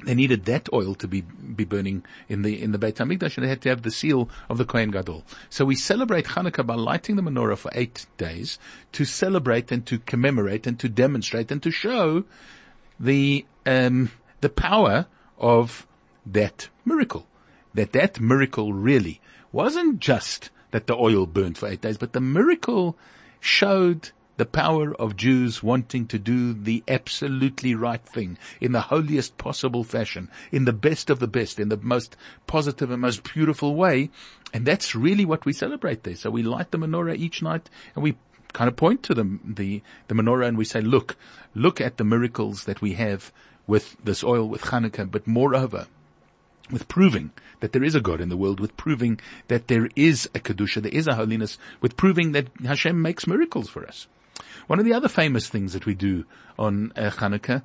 they 0.04 0.14
needed 0.14 0.46
that 0.46 0.72
oil 0.74 0.94
to 0.96 1.08
be 1.08 1.22
be 1.22 1.64
burning 1.64 2.04
in 2.28 2.42
the 2.42 2.62
in 2.62 2.72
the 2.72 2.78
Beit 2.78 2.96
Hamikdash, 2.96 3.38
and 3.38 3.46
they 3.46 3.50
had 3.50 3.62
to 3.62 3.70
have 3.70 3.82
the 3.82 3.92
seal 3.92 4.30
of 4.50 4.58
the 4.58 4.66
Kohen 4.66 4.92
Gadol. 4.92 5.24
So 5.50 5.66
we 5.66 5.76
celebrate 5.76 6.26
Hanukkah 6.26 6.66
by 6.66 6.76
lighting 6.76 7.16
the 7.16 7.22
menorah 7.22 7.58
for 7.58 7.72
eight 7.74 8.06
days 8.18 8.60
to 8.92 9.06
celebrate 9.06 9.72
and 9.72 9.86
to 9.86 10.00
commemorate 10.00 10.68
and 10.68 10.80
to 10.80 10.90
demonstrate 10.90 11.52
and 11.52 11.64
to 11.64 11.72
show 11.72 12.26
the 13.00 13.46
um, 13.66 14.12
the 14.42 14.50
power 14.50 15.08
of 15.38 15.88
that 16.26 16.70
miracle. 16.84 17.28
That 17.74 17.94
that 17.94 18.20
miracle 18.20 18.74
really 18.74 19.22
wasn't 19.52 20.00
just 20.00 20.50
that 20.76 20.88
the 20.88 20.96
oil 20.98 21.26
burned 21.26 21.58
for 21.58 21.70
eight 21.70 21.80
days, 21.80 21.98
but 21.98 22.12
the 22.12 22.20
miracle 22.20 22.98
showed 23.40 24.12
the 24.36 24.46
power 24.46 24.94
of 24.96 25.16
Jews 25.16 25.64
wanting 25.64 26.06
to 26.08 26.20
do 26.20 26.52
the 26.52 26.84
absolutely 26.86 27.74
right 27.74 28.04
thing 28.04 28.38
in 28.60 28.74
the 28.74 28.82
holiest 28.82 29.38
possible 29.38 29.86
fashion, 29.86 30.30
in 30.52 30.66
the 30.66 30.74
best 30.74 31.10
of 31.10 31.20
the 31.20 31.30
best, 31.30 31.62
in 31.62 31.70
the 31.70 31.78
most 31.78 32.18
positive 32.46 32.92
and 32.92 33.02
most 33.02 33.24
beautiful 33.24 33.74
way. 33.74 34.10
And 34.54 34.66
that's 34.66 34.94
really 34.94 35.24
what 35.24 35.46
we 35.46 35.54
celebrate 35.54 36.04
there. 36.04 36.18
So 36.18 36.30
we 36.30 36.44
light 36.44 36.72
the 36.72 36.78
menorah 36.78 37.16
each 37.16 37.42
night 37.42 37.70
and 37.96 38.04
we 38.04 38.18
kind 38.52 38.68
of 38.68 38.76
point 38.76 39.02
to 39.04 39.14
the, 39.14 39.40
the, 39.46 39.82
the 40.10 40.14
menorah 40.14 40.46
and 40.46 40.58
we 40.58 40.66
say, 40.66 40.82
look, 40.82 41.16
look 41.54 41.80
at 41.80 41.96
the 41.96 42.04
miracles 42.04 42.66
that 42.66 42.82
we 42.82 42.96
have 42.96 43.32
with 43.66 43.96
this 44.04 44.26
oil, 44.26 44.50
with 44.50 44.64
Hanukkah, 44.64 45.10
but 45.10 45.26
moreover, 45.26 45.88
with 46.72 46.88
proving 46.88 47.32
that 47.60 47.74
there 47.74 47.84
is 47.84 47.96
a 47.96 48.02
God 48.02 48.22
in 48.22 48.30
the 48.30 48.38
world, 48.38 48.60
with 48.60 48.76
proving 48.78 49.20
that 49.48 49.68
there 49.68 49.90
is 49.96 50.26
a 50.34 50.40
Kedusha, 50.40 50.82
there 50.82 50.92
is 50.92 51.08
a 51.08 51.16
holiness, 51.16 51.58
with 51.82 51.96
proving 51.96 52.32
that 52.32 52.48
Hashem 52.64 53.02
makes 53.02 53.28
miracles 53.28 53.70
for 53.70 53.86
us. 53.86 54.08
One 54.68 54.80
of 54.80 54.86
the 54.86 54.94
other 54.94 55.08
famous 55.08 55.48
things 55.48 55.74
that 55.74 55.86
we 55.86 55.94
do 55.94 56.26
on 56.58 56.92
uh, 56.96 57.12
Hanukkah 57.12 57.64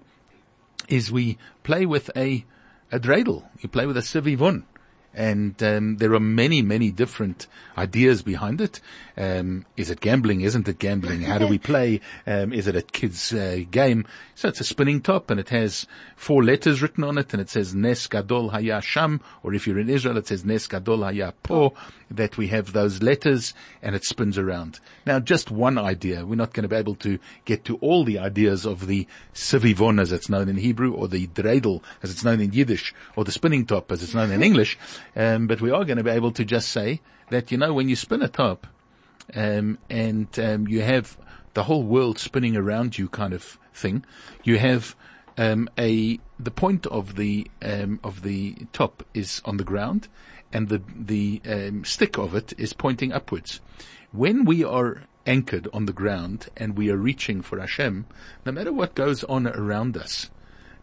is 0.89 1.11
we 1.11 1.39
play 1.63 1.87
with 1.87 2.11
a, 2.17 2.45
a 2.93 2.99
dreidel. 2.99 3.45
You 3.61 3.69
play 3.69 3.87
with 3.87 3.97
a 3.97 4.01
sivivon. 4.01 4.65
And 5.13 5.61
um, 5.63 5.97
there 5.97 6.15
are 6.15 6.21
many, 6.21 6.63
many 6.63 6.91
different 6.91 7.49
ideas 7.77 8.23
behind 8.23 8.61
it. 8.61 8.81
Um, 9.17 9.67
is 9.77 9.91
it 9.91 10.01
gambling? 10.01 10.43
Isn't 10.43 10.69
it 10.69 10.79
gambling? 10.79 11.23
How 11.23 11.39
do 11.39 11.47
we 11.49 11.59
play? 11.73 12.01
Um, 12.27 12.53
is 12.53 12.69
it 12.69 12.77
a 12.77 12.83
kid's 12.83 13.33
uh, 13.33 13.61
game? 13.71 14.07
So 14.35 14.49
it's 14.49 14.61
a 14.61 14.65
spinning 14.65 15.01
top, 15.01 15.31
and 15.31 15.41
it 15.41 15.49
has 15.49 15.87
four 16.17 16.45
letters 16.45 16.81
written 16.81 17.05
on 17.05 17.19
it, 17.19 17.33
and 17.33 17.41
it 17.41 17.51
says 17.51 17.75
Nes 17.75 18.07
Gadol 18.07 18.51
Haya 18.51 18.81
Sham, 18.81 19.21
or 19.43 19.53
if 19.53 19.67
you're 19.67 19.79
in 19.79 19.91
Israel, 19.91 20.17
it 20.17 20.29
says 20.29 20.45
Nes 20.45 20.67
Gadol 20.67 21.03
Haya 21.03 21.33
Po. 21.43 21.75
That 22.11 22.37
we 22.37 22.49
have 22.49 22.73
those 22.73 23.03
letters, 23.03 23.55
and 23.83 23.95
it 23.95 24.05
spins 24.05 24.37
around. 24.37 24.81
Now, 25.07 25.21
just 25.21 25.51
one 25.51 25.79
idea. 25.79 26.27
We're 26.27 26.35
not 26.35 26.53
going 26.53 26.65
to 26.65 26.69
be 26.69 26.77
able 26.77 26.97
to 26.97 27.19
get 27.45 27.65
to 27.67 27.77
all 27.77 28.05
the 28.05 28.19
ideas 28.19 28.67
of 28.67 28.87
the 28.87 29.07
sivivon, 29.33 30.01
as 30.01 30.11
it's 30.11 30.29
known 30.29 30.49
in 30.49 30.57
Hebrew, 30.57 30.93
or 30.93 31.07
the 31.07 31.29
dreidel, 31.29 31.83
as 32.03 32.11
it's 32.11 32.25
known 32.25 32.41
in 32.41 32.53
Yiddish, 32.53 32.93
or 33.15 33.25
the 33.25 33.33
spinning 33.33 33.65
top, 33.65 33.93
as 33.93 34.03
it's 34.03 34.15
known 34.15 34.33
in 34.33 34.43
English. 34.43 34.77
Um, 35.15 35.47
but 35.47 35.61
we 35.61 35.71
are 35.71 35.85
going 35.85 35.99
to 35.99 36.05
be 36.05 36.11
able 36.11 36.33
to 36.33 36.45
just 36.45 36.71
say 36.71 37.01
that, 37.31 37.53
you 37.53 37.59
know, 37.59 37.73
when 37.73 37.89
you 37.89 37.95
spin 37.97 38.23
a 38.23 38.29
top, 38.29 38.67
um, 39.35 39.79
and 39.89 40.37
um, 40.39 40.67
you 40.67 40.83
have 40.83 41.17
the 41.55 41.63
whole 41.65 41.85
world 41.85 42.19
spinning 42.19 42.57
around 42.57 42.99
you 42.99 43.09
kind 43.09 43.33
of 43.33 43.59
thing, 43.73 44.05
you 44.43 44.59
have 44.59 44.97
um, 45.39 45.69
a 45.79 46.19
the 46.39 46.51
point 46.51 46.87
of 46.87 47.17
the 47.17 47.47
um, 47.63 48.01
of 48.03 48.23
the 48.23 48.57
top 48.73 49.05
is 49.15 49.41
on 49.45 49.57
the 49.57 49.65
ground, 49.65 50.09
and 50.53 50.69
the 50.69 50.83
the 50.97 51.41
um, 51.49 51.85
stick 51.85 52.19
of 52.19 52.35
it 52.35 52.53
is 52.59 52.73
pointing 52.73 53.13
upwards. 53.13 53.61
When 54.13 54.45
we 54.45 54.65
are 54.65 55.03
anchored 55.27 55.69
on 55.73 55.87
the 55.87 55.93
ground 55.93 56.49
and 56.57 56.77
we 56.77 56.91
are 56.91 56.97
reaching 56.97 57.43
for 57.43 57.61
Hashem, 57.61 58.07
no 58.45 58.53
matter 58.53 58.73
what 58.73 58.95
goes 58.95 59.23
on 59.25 59.47
around 59.47 59.97
us, 59.97 60.31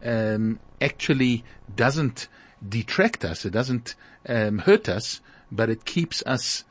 um, 0.04 0.60
actually 0.80 1.44
doesn't 1.76 2.28
detract 2.68 3.26
us. 3.26 3.46
It 3.46 3.52
doesn't 3.52 3.96
um, 4.28 4.60
hurt 4.60 4.88
us, 4.88 5.22
but 5.52 5.70
it 5.70 5.86
keeps 5.86 6.24
us 6.26 6.64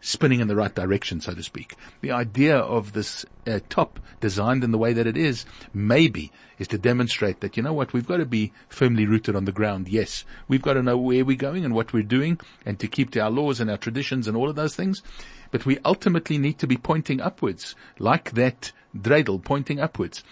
spinning 0.00 0.40
in 0.40 0.48
the 0.48 0.56
right 0.56 0.74
direction, 0.74 1.20
so 1.20 1.34
to 1.34 1.42
speak. 1.42 1.74
The 2.00 2.12
idea 2.12 2.56
of 2.56 2.92
this 2.92 3.24
uh, 3.46 3.60
top 3.68 3.98
designed 4.20 4.64
in 4.64 4.70
the 4.70 4.78
way 4.78 4.92
that 4.92 5.06
it 5.06 5.16
is, 5.16 5.44
maybe, 5.74 6.30
is 6.58 6.68
to 6.68 6.78
demonstrate 6.78 7.40
that, 7.40 7.56
you 7.56 7.62
know 7.62 7.72
what, 7.72 7.92
we've 7.92 8.06
got 8.06 8.18
to 8.18 8.26
be 8.26 8.52
firmly 8.68 9.06
rooted 9.06 9.36
on 9.36 9.44
the 9.44 9.52
ground. 9.52 9.88
Yes, 9.88 10.24
we've 10.46 10.62
got 10.62 10.74
to 10.74 10.82
know 10.82 10.96
where 10.96 11.24
we're 11.24 11.36
going 11.36 11.64
and 11.64 11.74
what 11.74 11.92
we're 11.92 12.02
doing 12.02 12.38
and 12.64 12.78
to 12.78 12.88
keep 12.88 13.10
to 13.12 13.20
our 13.20 13.30
laws 13.30 13.60
and 13.60 13.70
our 13.70 13.76
traditions 13.76 14.28
and 14.28 14.36
all 14.36 14.48
of 14.48 14.56
those 14.56 14.74
things. 14.74 15.02
But 15.50 15.66
we 15.66 15.78
ultimately 15.84 16.38
need 16.38 16.58
to 16.58 16.66
be 16.66 16.76
pointing 16.76 17.20
upwards, 17.20 17.74
like 17.98 18.32
that 18.32 18.72
dreidel 18.96 19.42
pointing 19.42 19.80
upwards. 19.80 20.22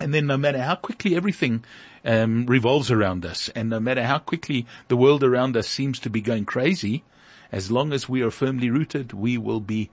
And 0.00 0.14
then 0.14 0.26
no 0.26 0.36
matter 0.36 0.62
how 0.62 0.76
quickly 0.76 1.16
everything 1.16 1.64
um, 2.04 2.46
revolves 2.46 2.90
around 2.90 3.26
us, 3.26 3.48
and 3.50 3.68
no 3.68 3.80
matter 3.80 4.04
how 4.04 4.18
quickly 4.18 4.66
the 4.86 4.96
world 4.96 5.24
around 5.24 5.56
us 5.56 5.68
seems 5.68 5.98
to 6.00 6.10
be 6.10 6.20
going 6.20 6.44
crazy, 6.44 7.02
as 7.52 7.70
long 7.70 7.92
as 7.92 8.08
we 8.08 8.22
are 8.22 8.30
firmly 8.30 8.70
rooted, 8.70 9.12
we 9.12 9.38
will 9.38 9.60
be 9.60 9.90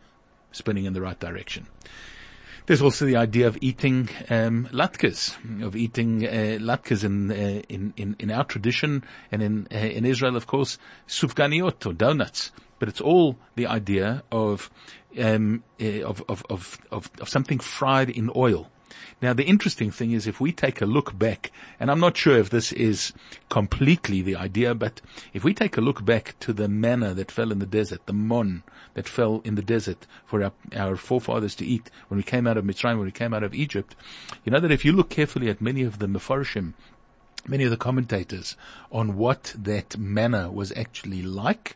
spinning 0.51 0.85
in 0.85 0.93
the 0.93 1.01
right 1.01 1.19
direction. 1.19 1.67
There's 2.65 2.81
also 2.81 3.05
the 3.05 3.17
idea 3.17 3.45
of 3.47 3.57
eating 3.61 4.09
um, 4.29 4.67
latkes, 4.71 5.35
of 5.63 5.75
eating 5.75 6.25
uh, 6.25 6.57
latkes 6.59 7.03
in, 7.03 7.31
uh, 7.31 7.61
in, 7.69 7.93
in 7.95 8.15
in 8.17 8.31
our 8.31 8.43
tradition 8.43 9.03
and 9.31 9.43
in 9.43 9.67
uh, 9.71 9.77
in 9.77 10.03
Israel, 10.03 10.35
of 10.35 10.47
course, 10.47 10.79
sufganiot 11.07 11.85
or 11.85 11.93
donuts. 11.93 12.51
But 12.79 12.89
it's 12.89 13.01
all 13.01 13.37
the 13.55 13.67
idea 13.67 14.23
of 14.31 14.71
um, 15.21 15.63
uh, 15.79 16.01
of, 16.01 16.23
of, 16.27 16.43
of 16.49 16.79
of 16.91 17.11
of 17.21 17.29
something 17.29 17.59
fried 17.59 18.09
in 18.09 18.31
oil 18.35 18.71
Now 19.21 19.33
the 19.33 19.45
interesting 19.45 19.91
thing 19.91 20.11
is 20.11 20.27
if 20.27 20.39
we 20.39 20.51
take 20.51 20.81
a 20.81 20.85
look 20.85 21.17
back, 21.17 21.51
and 21.79 21.89
I'm 21.89 21.99
not 21.99 22.17
sure 22.17 22.37
if 22.37 22.49
this 22.49 22.71
is 22.71 23.13
completely 23.49 24.21
the 24.21 24.35
idea, 24.35 24.75
but 24.75 25.01
if 25.33 25.43
we 25.43 25.53
take 25.53 25.77
a 25.77 25.81
look 25.81 26.03
back 26.03 26.35
to 26.41 26.53
the 26.53 26.67
manna 26.67 27.13
that 27.13 27.31
fell 27.31 27.51
in 27.51 27.59
the 27.59 27.65
desert, 27.65 28.05
the 28.05 28.13
mon 28.13 28.63
that 28.93 29.07
fell 29.07 29.41
in 29.43 29.55
the 29.55 29.61
desert 29.61 30.05
for 30.25 30.43
our, 30.43 30.51
our 30.75 30.95
forefathers 30.95 31.55
to 31.55 31.65
eat 31.65 31.89
when 32.07 32.17
we 32.17 32.23
came 32.23 32.47
out 32.47 32.57
of 32.57 32.65
Mitzrayim, 32.65 32.97
when 32.97 33.05
we 33.05 33.11
came 33.11 33.33
out 33.33 33.43
of 33.43 33.53
Egypt, 33.53 33.95
you 34.43 34.51
know 34.51 34.59
that 34.59 34.71
if 34.71 34.85
you 34.85 34.91
look 34.91 35.09
carefully 35.09 35.49
at 35.49 35.61
many 35.61 35.83
of 35.83 35.99
the 35.99 36.07
Mefarshim, 36.07 36.73
many 37.47 37.63
of 37.63 37.71
the 37.71 37.77
commentators 37.77 38.55
on 38.91 39.15
what 39.15 39.53
that 39.57 39.97
manna 39.97 40.51
was 40.51 40.71
actually 40.75 41.21
like, 41.21 41.75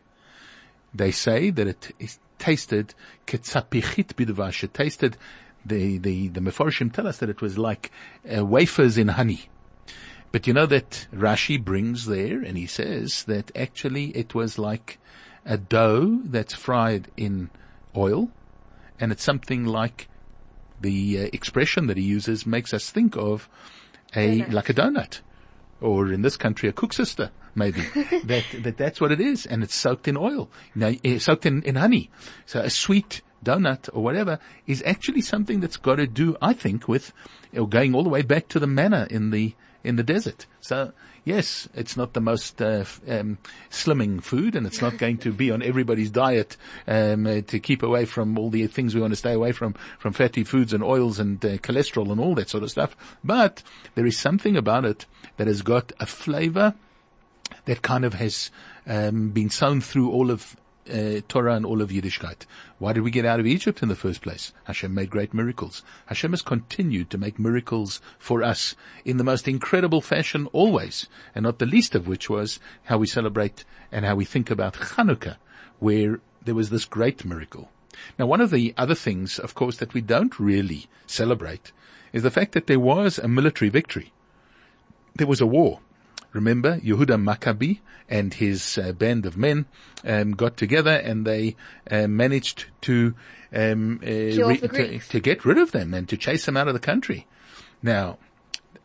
they 0.92 1.10
say 1.10 1.50
that 1.50 1.66
it 1.66 2.18
tasted 2.40 2.94
ketzapichit 3.26 4.14
bidvash. 4.14 4.64
It 4.64 4.74
tasted 4.74 5.16
the 5.64 5.98
the 5.98 6.28
the 6.28 6.40
Mefarshim 6.40 6.92
tell 6.92 7.06
us 7.06 7.18
that 7.18 7.30
it 7.30 7.40
was 7.40 7.58
like 7.58 7.90
uh, 8.36 8.44
wafers 8.44 8.96
in 8.98 9.08
honey. 9.08 9.48
But 10.32 10.46
you 10.46 10.52
know 10.52 10.66
that 10.66 11.08
Rashi 11.12 11.62
brings 11.62 12.06
there, 12.06 12.40
and 12.42 12.56
he 12.56 12.66
says 12.66 13.24
that 13.24 13.50
actually 13.56 14.16
it 14.16 14.34
was 14.34 14.58
like 14.58 14.98
a 15.44 15.58
dough 15.58 16.20
that's 16.24 16.54
fried 16.54 17.10
in 17.16 17.50
oil, 17.96 18.30
and 19.00 19.10
it's 19.10 19.24
something 19.24 19.64
like 19.64 20.08
the 20.80 21.18
uh, 21.18 21.28
expression 21.32 21.88
that 21.88 21.96
he 21.96 22.04
uses 22.04 22.46
makes 22.46 22.72
us 22.72 22.90
think 22.90 23.16
of 23.16 23.48
a 24.14 24.40
Donut. 24.40 24.52
like 24.52 24.68
a 24.68 24.74
donut, 24.74 25.20
or 25.80 26.12
in 26.12 26.22
this 26.22 26.36
country 26.36 26.68
a 26.68 26.72
koeksister 26.72 27.30
maybe. 27.54 27.80
that, 28.24 28.44
that 28.62 28.76
that's 28.76 29.00
what 29.00 29.12
it 29.12 29.20
is, 29.20 29.46
and 29.46 29.62
it's 29.62 29.74
soaked 29.74 30.08
in 30.08 30.16
oil, 30.16 30.50
now 30.74 30.92
uh, 31.04 31.18
soaked 31.18 31.46
in, 31.46 31.62
in 31.62 31.76
honey. 31.76 32.10
So 32.46 32.60
a 32.60 32.70
sweet 32.70 33.22
donut 33.44 33.88
or 33.92 34.02
whatever 34.02 34.38
is 34.66 34.82
actually 34.84 35.22
something 35.22 35.60
that's 35.60 35.76
got 35.76 35.96
to 35.96 36.06
do, 36.06 36.36
I 36.40 36.52
think, 36.52 36.88
with 36.88 37.12
going 37.68 37.94
all 37.94 38.02
the 38.02 38.08
way 38.08 38.22
back 38.22 38.48
to 38.48 38.58
the 38.58 38.66
manna 38.66 39.06
in 39.10 39.30
the 39.30 39.54
in 39.82 39.96
the 39.96 40.02
desert. 40.02 40.46
So 40.60 40.92
yes, 41.24 41.68
it's 41.74 41.96
not 41.96 42.12
the 42.12 42.20
most 42.20 42.60
uh, 42.60 42.80
f- 42.80 43.00
um, 43.08 43.38
slimming 43.70 44.22
food, 44.22 44.54
and 44.54 44.66
it's 44.66 44.80
not 44.80 44.98
going 44.98 45.18
to 45.18 45.32
be 45.32 45.50
on 45.50 45.62
everybody's 45.62 46.10
diet 46.10 46.56
um, 46.86 47.26
uh, 47.26 47.40
to 47.42 47.58
keep 47.58 47.82
away 47.82 48.04
from 48.04 48.38
all 48.38 48.50
the 48.50 48.66
things 48.66 48.94
we 48.94 49.00
want 49.00 49.12
to 49.12 49.16
stay 49.16 49.32
away 49.32 49.52
from, 49.52 49.74
from 49.98 50.12
fatty 50.12 50.44
foods 50.44 50.72
and 50.72 50.82
oils 50.82 51.18
and 51.18 51.44
uh, 51.44 51.56
cholesterol 51.58 52.10
and 52.10 52.20
all 52.20 52.34
that 52.34 52.50
sort 52.50 52.62
of 52.62 52.70
stuff. 52.70 52.96
But 53.24 53.62
there 53.94 54.06
is 54.06 54.18
something 54.18 54.56
about 54.56 54.84
it 54.84 55.06
that 55.36 55.46
has 55.46 55.62
got 55.62 55.92
a 56.00 56.06
flavor 56.06 56.74
that 57.64 57.82
kind 57.82 58.04
of 58.04 58.14
has 58.14 58.50
um, 58.86 59.30
been 59.30 59.50
sown 59.50 59.80
through 59.80 60.10
all 60.10 60.30
of 60.30 60.56
uh, 60.88 61.20
Torah 61.28 61.54
and 61.54 61.66
all 61.66 61.82
of 61.82 61.90
Yiddishkeit. 61.90 62.46
Why 62.78 62.92
did 62.92 63.02
we 63.02 63.10
get 63.10 63.24
out 63.26 63.40
of 63.40 63.46
Egypt 63.46 63.82
in 63.82 63.88
the 63.88 63.96
first 63.96 64.22
place? 64.22 64.52
Hashem 64.64 64.94
made 64.94 65.10
great 65.10 65.34
miracles. 65.34 65.82
Hashem 66.06 66.30
has 66.32 66.42
continued 66.42 67.10
to 67.10 67.18
make 67.18 67.38
miracles 67.38 68.00
for 68.18 68.42
us 68.42 68.74
in 69.04 69.16
the 69.16 69.24
most 69.24 69.46
incredible 69.46 70.00
fashion 70.00 70.46
always, 70.52 71.06
and 71.34 71.42
not 71.42 71.58
the 71.58 71.66
least 71.66 71.94
of 71.94 72.08
which 72.08 72.30
was 72.30 72.60
how 72.84 72.98
we 72.98 73.06
celebrate 73.06 73.64
and 73.92 74.04
how 74.04 74.14
we 74.14 74.24
think 74.24 74.50
about 74.50 74.74
Chanukah, 74.74 75.36
where 75.78 76.20
there 76.42 76.54
was 76.54 76.70
this 76.70 76.84
great 76.84 77.24
miracle. 77.24 77.70
Now, 78.18 78.26
one 78.26 78.40
of 78.40 78.50
the 78.50 78.72
other 78.76 78.94
things, 78.94 79.38
of 79.38 79.54
course, 79.54 79.76
that 79.78 79.94
we 79.94 80.00
don't 80.00 80.38
really 80.38 80.86
celebrate 81.06 81.72
is 82.12 82.22
the 82.22 82.30
fact 82.30 82.52
that 82.52 82.66
there 82.66 82.80
was 82.80 83.18
a 83.18 83.28
military 83.28 83.68
victory. 83.68 84.12
There 85.14 85.26
was 85.26 85.40
a 85.40 85.46
war. 85.46 85.80
Remember, 86.32 86.78
Yehuda 86.78 87.20
Maccabi 87.20 87.80
and 88.08 88.34
his 88.34 88.78
uh, 88.78 88.92
band 88.92 89.26
of 89.26 89.36
men 89.36 89.66
um, 90.04 90.32
got 90.32 90.56
together 90.56 90.92
and 90.92 91.26
they 91.26 91.56
uh, 91.90 92.06
managed 92.06 92.66
to, 92.82 93.14
um, 93.52 93.98
uh, 94.02 94.06
the 94.06 94.70
to 94.72 94.98
to 95.10 95.20
get 95.20 95.44
rid 95.44 95.58
of 95.58 95.72
them 95.72 95.92
and 95.92 96.08
to 96.08 96.16
chase 96.16 96.46
them 96.46 96.56
out 96.56 96.68
of 96.68 96.74
the 96.74 96.80
country. 96.80 97.26
Now, 97.82 98.18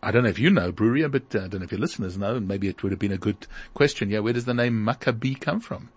I 0.01 0.11
don't 0.11 0.23
know 0.23 0.29
if 0.29 0.39
you 0.39 0.49
know, 0.49 0.71
Bruria, 0.71 1.11
but 1.11 1.35
uh, 1.35 1.45
I 1.45 1.47
don't 1.47 1.61
know 1.61 1.65
if 1.65 1.71
your 1.71 1.79
listeners 1.79 2.17
know, 2.17 2.35
and 2.35 2.47
maybe 2.47 2.67
it 2.67 2.81
would 2.83 2.91
have 2.91 2.99
been 2.99 3.11
a 3.11 3.17
good 3.17 3.47
question. 3.73 4.09
Yeah, 4.09 4.19
where 4.19 4.33
does 4.33 4.45
the 4.45 4.53
name 4.53 4.83
Maccabi 4.85 5.39
come 5.39 5.59
from? 5.59 5.89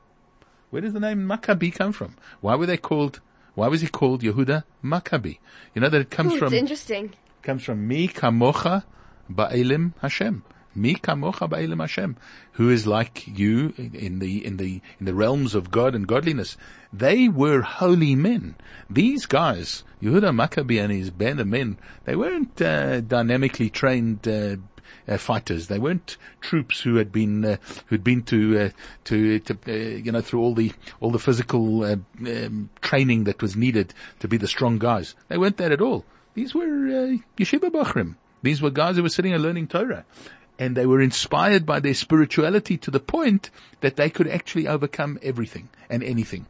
Where 0.70 0.82
does 0.82 0.92
the 0.92 1.00
name 1.00 1.26
Maccabi 1.26 1.74
come 1.74 1.92
from? 1.92 2.16
Why 2.40 2.54
were 2.54 2.66
they 2.66 2.76
called? 2.76 3.20
Why 3.54 3.68
was 3.68 3.80
he 3.80 3.88
called 3.88 4.22
Yehuda 4.22 4.64
Maccabi? 4.84 5.38
You 5.74 5.80
know 5.80 5.88
that 5.88 6.00
it 6.00 6.10
comes 6.10 6.34
Ooh, 6.34 6.38
from 6.38 6.48
it's 6.48 6.60
interesting. 6.60 7.14
comes 7.42 7.64
from 7.64 7.88
Mi 7.88 8.06
Kamocha 8.08 8.84
Ba'elim 9.30 9.92
Hashem. 10.00 10.44
Mi 10.78 10.94
Kamocha 10.94 11.48
Ba'elim 11.48 11.80
Hashem. 11.80 12.16
Who 12.52 12.70
is 12.70 12.86
like 12.86 13.26
you 13.26 13.74
in 13.76 14.18
the, 14.18 14.44
in 14.44 14.56
the, 14.56 14.80
in 14.98 15.06
the 15.06 15.14
realms 15.14 15.54
of 15.54 15.70
God 15.70 15.94
and 15.94 16.06
godliness. 16.06 16.56
They 16.92 17.28
were 17.28 17.62
holy 17.62 18.14
men. 18.14 18.54
These 18.88 19.26
guys, 19.26 19.84
Yehuda 20.02 20.34
Maccabi 20.34 20.82
and 20.82 20.92
his 20.92 21.10
band 21.10 21.40
of 21.40 21.46
men, 21.46 21.78
they 22.04 22.16
weren't, 22.16 22.60
uh, 22.60 23.00
dynamically 23.00 23.70
trained, 23.70 24.26
uh, 24.26 24.56
uh, 25.08 25.16
fighters. 25.16 25.68
They 25.68 25.78
weren't 25.78 26.16
troops 26.40 26.80
who 26.80 26.96
had 26.96 27.10
been 27.10 27.44
uh, 27.44 27.56
who'd 27.86 28.04
been 28.04 28.22
to 28.24 28.58
uh, 28.58 28.68
to, 29.04 29.38
to 29.40 29.58
uh, 29.66 29.72
you 29.72 30.12
know 30.12 30.20
through 30.20 30.40
all 30.40 30.54
the 30.54 30.72
all 31.00 31.10
the 31.10 31.18
physical 31.18 31.84
uh, 31.84 31.96
um, 32.26 32.70
training 32.80 33.24
that 33.24 33.40
was 33.42 33.56
needed 33.56 33.94
to 34.20 34.28
be 34.28 34.36
the 34.36 34.48
strong 34.48 34.78
guys. 34.78 35.14
They 35.28 35.38
weren't 35.38 35.56
that 35.58 35.72
at 35.72 35.80
all. 35.80 36.04
These 36.34 36.54
were 36.54 36.64
uh, 36.64 37.16
yeshiva 37.36 37.70
bachrim. 37.70 38.16
These 38.42 38.62
were 38.62 38.70
guys 38.70 38.96
who 38.96 39.02
were 39.02 39.08
sitting 39.08 39.32
and 39.32 39.42
learning 39.42 39.68
Torah. 39.68 40.04
And 40.58 40.76
they 40.76 40.86
were 40.86 41.00
inspired 41.00 41.64
by 41.64 41.80
their 41.80 41.94
spirituality 41.94 42.76
to 42.78 42.90
the 42.90 43.00
point 43.00 43.50
that 43.80 43.96
they 43.96 44.10
could 44.10 44.26
actually 44.26 44.66
overcome 44.66 45.18
everything 45.22 45.68
and 45.88 46.02
anything. 46.02 46.46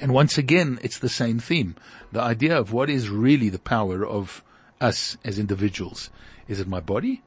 And 0.00 0.12
once 0.12 0.38
again, 0.38 0.78
it's 0.82 0.98
the 0.98 1.08
same 1.08 1.38
theme. 1.38 1.76
The 2.12 2.20
idea 2.20 2.58
of 2.58 2.72
what 2.72 2.90
is 2.90 3.08
really 3.08 3.48
the 3.48 3.58
power 3.58 4.04
of 4.04 4.42
us 4.80 5.16
as 5.24 5.38
individuals. 5.38 6.10
Is 6.48 6.60
it 6.60 6.68
my 6.68 6.80
body? 6.80 7.22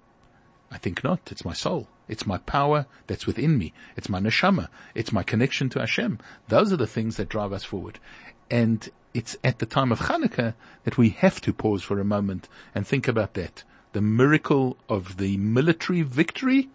I 0.69 0.77
think 0.77 1.03
not. 1.03 1.31
It's 1.31 1.45
my 1.45 1.53
soul. 1.53 1.87
It's 2.07 2.25
my 2.25 2.37
power 2.39 2.85
that's 3.07 3.25
within 3.25 3.57
me. 3.57 3.73
It's 3.95 4.09
my 4.09 4.19
neshama. 4.19 4.67
It's 4.95 5.11
my 5.11 5.23
connection 5.23 5.69
to 5.69 5.79
Hashem. 5.79 6.19
Those 6.47 6.71
are 6.71 6.77
the 6.77 6.87
things 6.87 7.17
that 7.17 7.29
drive 7.29 7.53
us 7.53 7.63
forward. 7.63 7.99
And 8.49 8.89
it's 9.13 9.37
at 9.43 9.59
the 9.59 9.65
time 9.65 9.91
of 9.91 10.01
Hanukkah 10.01 10.53
that 10.83 10.97
we 10.97 11.09
have 11.09 11.41
to 11.41 11.53
pause 11.53 11.83
for 11.83 11.99
a 11.99 12.05
moment 12.05 12.47
and 12.75 12.85
think 12.85 13.07
about 13.07 13.33
that. 13.33 13.63
The 13.97 14.01
miracle 14.01 14.77
of 14.87 15.17
the 15.17 15.37
military 15.37 16.03
victory 16.03 16.69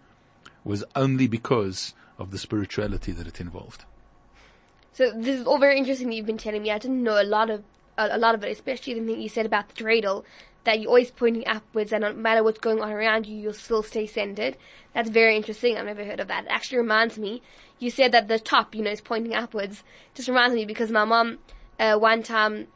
was 0.65 0.83
only 0.93 1.25
because 1.25 1.93
of 2.19 2.31
the 2.31 2.37
spirituality 2.37 3.13
that 3.13 3.25
it 3.25 3.39
involved. 3.39 3.85
So 4.91 5.09
this 5.09 5.39
is 5.39 5.45
all 5.45 5.57
very 5.57 5.77
interesting 5.77 6.09
that 6.09 6.15
you've 6.15 6.25
been 6.25 6.37
telling 6.37 6.63
me. 6.63 6.69
I 6.69 6.79
didn't 6.79 7.01
know 7.01 7.21
a 7.21 7.23
lot 7.23 7.49
of 7.49 7.63
a, 7.97 8.17
lot 8.17 8.35
of 8.35 8.43
it, 8.43 8.51
especially 8.51 8.99
the 8.99 9.05
thing 9.05 9.21
you 9.21 9.29
said 9.29 9.45
about 9.45 9.69
the 9.69 9.81
dreidel, 9.81 10.25
that 10.65 10.81
you're 10.81 10.89
always 10.89 11.11
pointing 11.11 11.47
upwards, 11.47 11.93
and 11.93 12.01
no 12.01 12.11
matter 12.11 12.43
what's 12.43 12.59
going 12.59 12.81
on 12.81 12.91
around 12.91 13.25
you, 13.25 13.37
you'll 13.37 13.53
still 13.53 13.83
stay 13.83 14.05
centered. 14.05 14.57
That's 14.93 15.09
very 15.09 15.37
interesting. 15.37 15.77
I've 15.77 15.85
never 15.85 16.03
heard 16.03 16.19
of 16.19 16.27
that. 16.27 16.43
It 16.43 16.51
actually 16.51 16.79
reminds 16.79 17.17
me. 17.17 17.41
You 17.79 17.89
said 17.89 18.11
that 18.11 18.27
the 18.27 18.37
top, 18.37 18.75
you 18.75 18.83
know, 18.83 18.91
is 18.91 18.99
pointing 18.99 19.33
upwards. 19.33 19.85
Just 20.13 20.27
reminds 20.27 20.55
me 20.55 20.65
because 20.65 20.91
my 20.91 21.05
mom 21.05 21.39
uh, 21.79 21.95
one 21.97 22.21
time 22.21 22.67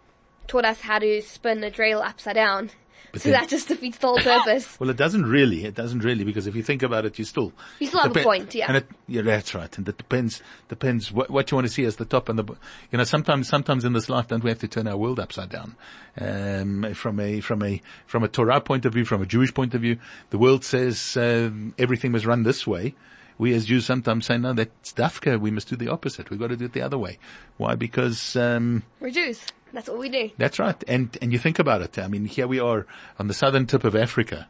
taught 0.48 0.64
us 0.64 0.80
how 0.80 1.00
to 1.00 1.22
spin 1.22 1.62
a 1.66 1.70
dreidel 1.70 2.02
upside 2.02 2.36
down. 2.36 2.72
But 3.12 3.22
so 3.22 3.30
then- 3.30 3.42
that 3.42 3.50
just 3.50 3.68
defeats 3.68 3.98
the 3.98 4.08
whole 4.08 4.20
purpose. 4.20 4.68
Well, 4.80 4.90
it 4.90 4.98
doesn't 4.98 5.26
really. 5.26 5.66
It 5.66 5.76
doesn't 5.76 6.00
really 6.00 6.24
because 6.24 6.46
if 6.46 6.56
you 6.56 6.64
think 6.64 6.84
about 6.84 7.06
it, 7.06 7.18
you 7.18 7.26
still 7.26 7.54
You 7.80 7.88
still 7.88 8.02
have 8.02 8.16
a 8.16 8.20
point, 8.22 8.54
yeah. 8.54 8.68
And 8.68 8.78
it, 8.78 8.88
yeah, 9.08 9.22
that's 9.22 9.56
right. 9.56 9.76
And 9.78 9.88
it 9.88 9.98
depends 9.98 10.42
depends 10.70 11.12
what, 11.12 11.30
what 11.30 11.50
you 11.50 11.56
want 11.56 11.68
to 11.68 11.74
see 11.74 11.86
as 11.86 11.96
the 11.96 12.06
top 12.06 12.30
and 12.30 12.38
the. 12.38 12.44
You 12.92 12.98
know, 12.98 13.04
sometimes 13.04 13.48
sometimes 13.48 13.86
in 13.86 13.94
this 13.94 14.10
life, 14.10 14.28
don't 14.28 14.44
we 14.44 14.50
have 14.50 14.60
to 14.60 14.68
turn 14.68 14.88
our 14.88 14.98
world 14.98 15.20
upside 15.20 15.50
down? 15.50 15.76
Um, 16.20 16.94
from 16.94 17.20
a 17.20 17.40
from 17.40 17.64
a 17.64 17.82
from 18.06 18.24
a 18.24 18.28
Torah 18.28 18.62
point 18.62 18.86
of 18.86 18.94
view, 18.94 19.06
from 19.06 19.22
a 19.22 19.26
Jewish 19.26 19.54
point 19.54 19.74
of 19.74 19.82
view, 19.82 19.98
the 20.30 20.38
world 20.38 20.64
says 20.64 21.18
um, 21.18 21.74
everything 21.78 22.12
must 22.12 22.26
run 22.26 22.44
this 22.44 22.68
way. 22.68 22.96
We 23.38 23.54
as 23.54 23.66
Jews 23.66 23.86
sometimes 23.86 24.26
say, 24.26 24.38
no, 24.38 24.54
that's 24.54 24.94
dafka. 24.94 25.40
We 25.40 25.52
must 25.52 25.70
do 25.70 25.76
the 25.76 25.90
opposite. 25.90 26.30
We've 26.30 26.40
got 26.40 26.48
to 26.48 26.58
do 26.58 26.66
it 26.66 26.74
the 26.74 26.82
other 26.82 26.98
way. 26.98 27.20
Why? 27.58 27.76
Because 27.76 28.36
um, 28.36 28.84
We're 29.00 29.12
Jews. 29.12 29.42
That's 29.74 29.90
what 29.90 30.00
we 30.00 30.10
do. 30.10 30.32
that's 30.38 30.60
right. 30.60 30.82
And, 30.88 31.16
and 31.22 31.34
you 31.34 31.38
think 31.38 31.60
about 31.60 31.82
it. 31.82 32.00
I 32.00 32.08
mean, 32.08 32.26
here 32.26 32.48
we 32.48 32.60
are 32.60 32.88
on 33.20 33.28
the 33.28 33.34
southern 33.34 33.66
tip 33.68 33.84
of 33.84 33.96
Africa. 33.96 34.48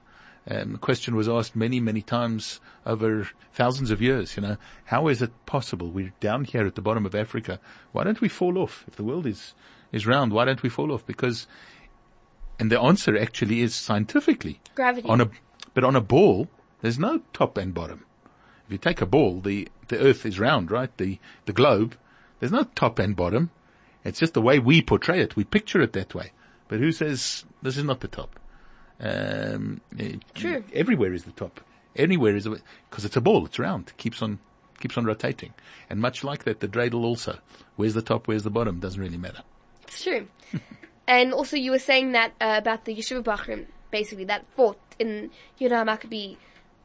Um, 0.49 0.73
the 0.73 0.77
question 0.77 1.15
was 1.15 1.27
asked 1.27 1.55
many, 1.55 1.79
many 1.81 2.01
times 2.01 2.61
over 2.85 3.27
thousands 3.51 3.91
of 3.91 4.01
years, 4.01 4.37
you 4.37 4.43
know, 4.43 4.57
how 4.85 5.07
is 5.09 5.21
it 5.21 5.31
possible? 5.45 5.89
We're 5.89 6.13
down 6.21 6.45
here 6.45 6.65
at 6.65 6.75
the 6.75 6.81
bottom 6.81 7.05
of 7.05 7.13
Africa. 7.13 7.59
Why 7.91 8.05
don't 8.05 8.21
we 8.21 8.29
fall 8.29 8.57
off? 8.57 8.85
If 8.87 8.95
the 8.95 9.03
world 9.03 9.25
is, 9.25 9.53
is 9.91 10.07
round, 10.07 10.31
why 10.31 10.45
don't 10.45 10.63
we 10.63 10.69
fall 10.69 10.93
off? 10.93 11.05
Because, 11.05 11.47
and 12.59 12.71
the 12.71 12.79
answer 12.79 13.17
actually 13.17 13.61
is 13.61 13.75
scientifically. 13.75 14.61
Gravity. 14.75 15.09
On 15.09 15.19
a, 15.19 15.29
but 15.73 15.83
on 15.83 15.97
a 15.97 16.01
ball, 16.01 16.47
there's 16.81 16.99
no 16.99 17.21
top 17.33 17.57
and 17.57 17.73
bottom. 17.73 18.05
If 18.67 18.71
you 18.73 18.77
take 18.77 19.01
a 19.01 19.05
ball, 19.05 19.39
the, 19.39 19.67
the 19.87 19.99
earth 19.99 20.25
is 20.25 20.39
round, 20.39 20.69
right? 20.71 20.95
The, 20.97 21.19
the 21.45 21.53
globe, 21.53 21.95
there's 22.39 22.51
no 22.51 22.63
top 22.75 22.99
and 22.99 23.15
bottom. 23.15 23.49
It's 24.03 24.19
just 24.19 24.33
the 24.33 24.41
way 24.41 24.59
we 24.59 24.81
portray 24.81 25.21
it. 25.21 25.35
We 25.35 25.43
picture 25.43 25.81
it 25.81 25.93
that 25.93 26.13
way. 26.13 26.31
But 26.67 26.79
who 26.79 26.91
says 26.91 27.45
this 27.61 27.77
is 27.77 27.83
not 27.83 28.01
the 28.01 28.07
top? 28.07 28.39
Um, 28.99 29.81
eh, 29.97 30.15
True. 30.33 30.63
Everywhere 30.73 31.13
is 31.13 31.23
the 31.23 31.31
top. 31.31 31.61
Anywhere 31.95 32.35
is 32.35 32.47
because 32.89 33.05
it's 33.05 33.15
a 33.15 33.21
ball. 33.21 33.45
It's 33.45 33.57
round. 33.57 33.93
Keeps 33.97 34.21
on 34.21 34.39
keeps 34.79 34.97
on 34.97 35.05
rotating. 35.05 35.53
And 35.89 35.99
much 35.99 36.23
like 36.23 36.43
that, 36.43 36.59
the 36.59 36.67
dreidel 36.67 37.03
also. 37.03 37.39
Where's 37.77 37.95
the 37.95 38.01
top? 38.01 38.27
Where's 38.27 38.43
the 38.43 38.51
bottom? 38.51 38.79
Doesn't 38.79 39.01
really 39.01 39.17
matter. 39.17 39.43
It's 39.83 40.03
true. 40.03 40.27
And 41.07 41.33
also 41.33 41.55
you 41.55 41.71
were 41.71 41.79
saying 41.79 42.11
that 42.11 42.33
uh, 42.41 42.55
about 42.57 42.83
the 42.83 42.93
Yeshiva 42.93 43.23
Bachrim, 43.23 43.65
basically, 43.91 44.25
that 44.25 44.45
fought 44.55 44.77
in 44.99 45.31
Yehuda 45.59 45.85
Maccabee 45.85 46.35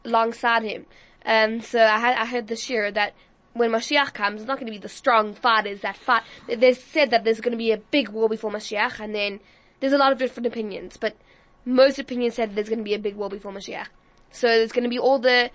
alongside 0.04 0.62
him. 0.62 0.86
Um, 1.24 1.60
so 1.60 1.80
I 1.80 1.98
had, 1.98 2.16
I 2.16 2.26
heard 2.26 2.48
this 2.48 2.68
year 2.68 2.90
that 2.92 3.14
when 3.54 3.70
Mashiach 3.70 4.14
comes, 4.14 4.40
it's 4.40 4.48
not 4.48 4.58
going 4.58 4.66
to 4.66 4.72
be 4.72 4.78
the 4.78 4.88
strong 4.88 5.34
fighters 5.34 5.80
that 5.80 5.96
fight. 5.96 6.22
They 6.48 6.72
said 6.72 7.10
that 7.10 7.24
there's 7.24 7.40
going 7.40 7.52
to 7.52 7.58
be 7.58 7.72
a 7.72 7.78
big 7.78 8.08
war 8.08 8.28
before 8.28 8.50
Mashiach, 8.50 8.98
and 8.98 9.14
then 9.14 9.40
there's 9.80 9.92
a 9.92 9.98
lot 9.98 10.12
of 10.12 10.18
different 10.18 10.46
opinions, 10.46 10.96
but 10.96 11.16
most 11.64 11.98
opinions 11.98 12.34
said 12.34 12.54
there's 12.54 12.68
going 12.68 12.78
to 12.78 12.84
be 12.84 12.94
a 12.94 12.98
big 12.98 13.16
war 13.16 13.28
before 13.28 13.52
Mashiach. 13.52 13.88
So 14.30 14.46
there's 14.46 14.72
going 14.72 14.84
to 14.84 14.90
be 14.90 14.98
all 14.98 15.18
the 15.18 15.50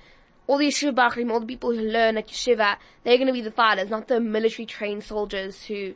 all 0.45 0.57
the 0.57 0.67
yeshiva 0.67 0.95
bachrim, 0.95 1.29
all 1.29 1.41
the 1.41 1.45
people 1.45 1.71
who 1.71 1.81
learn 1.81 2.17
at 2.17 2.27
yeshiva, 2.27 2.77
they're 3.03 3.17
going 3.17 3.27
to 3.27 3.33
be 3.33 3.41
the 3.41 3.51
fighters, 3.51 3.89
not 3.89 4.07
the 4.07 4.19
military 4.19 4.65
trained 4.65 5.03
soldiers 5.03 5.65
who 5.65 5.93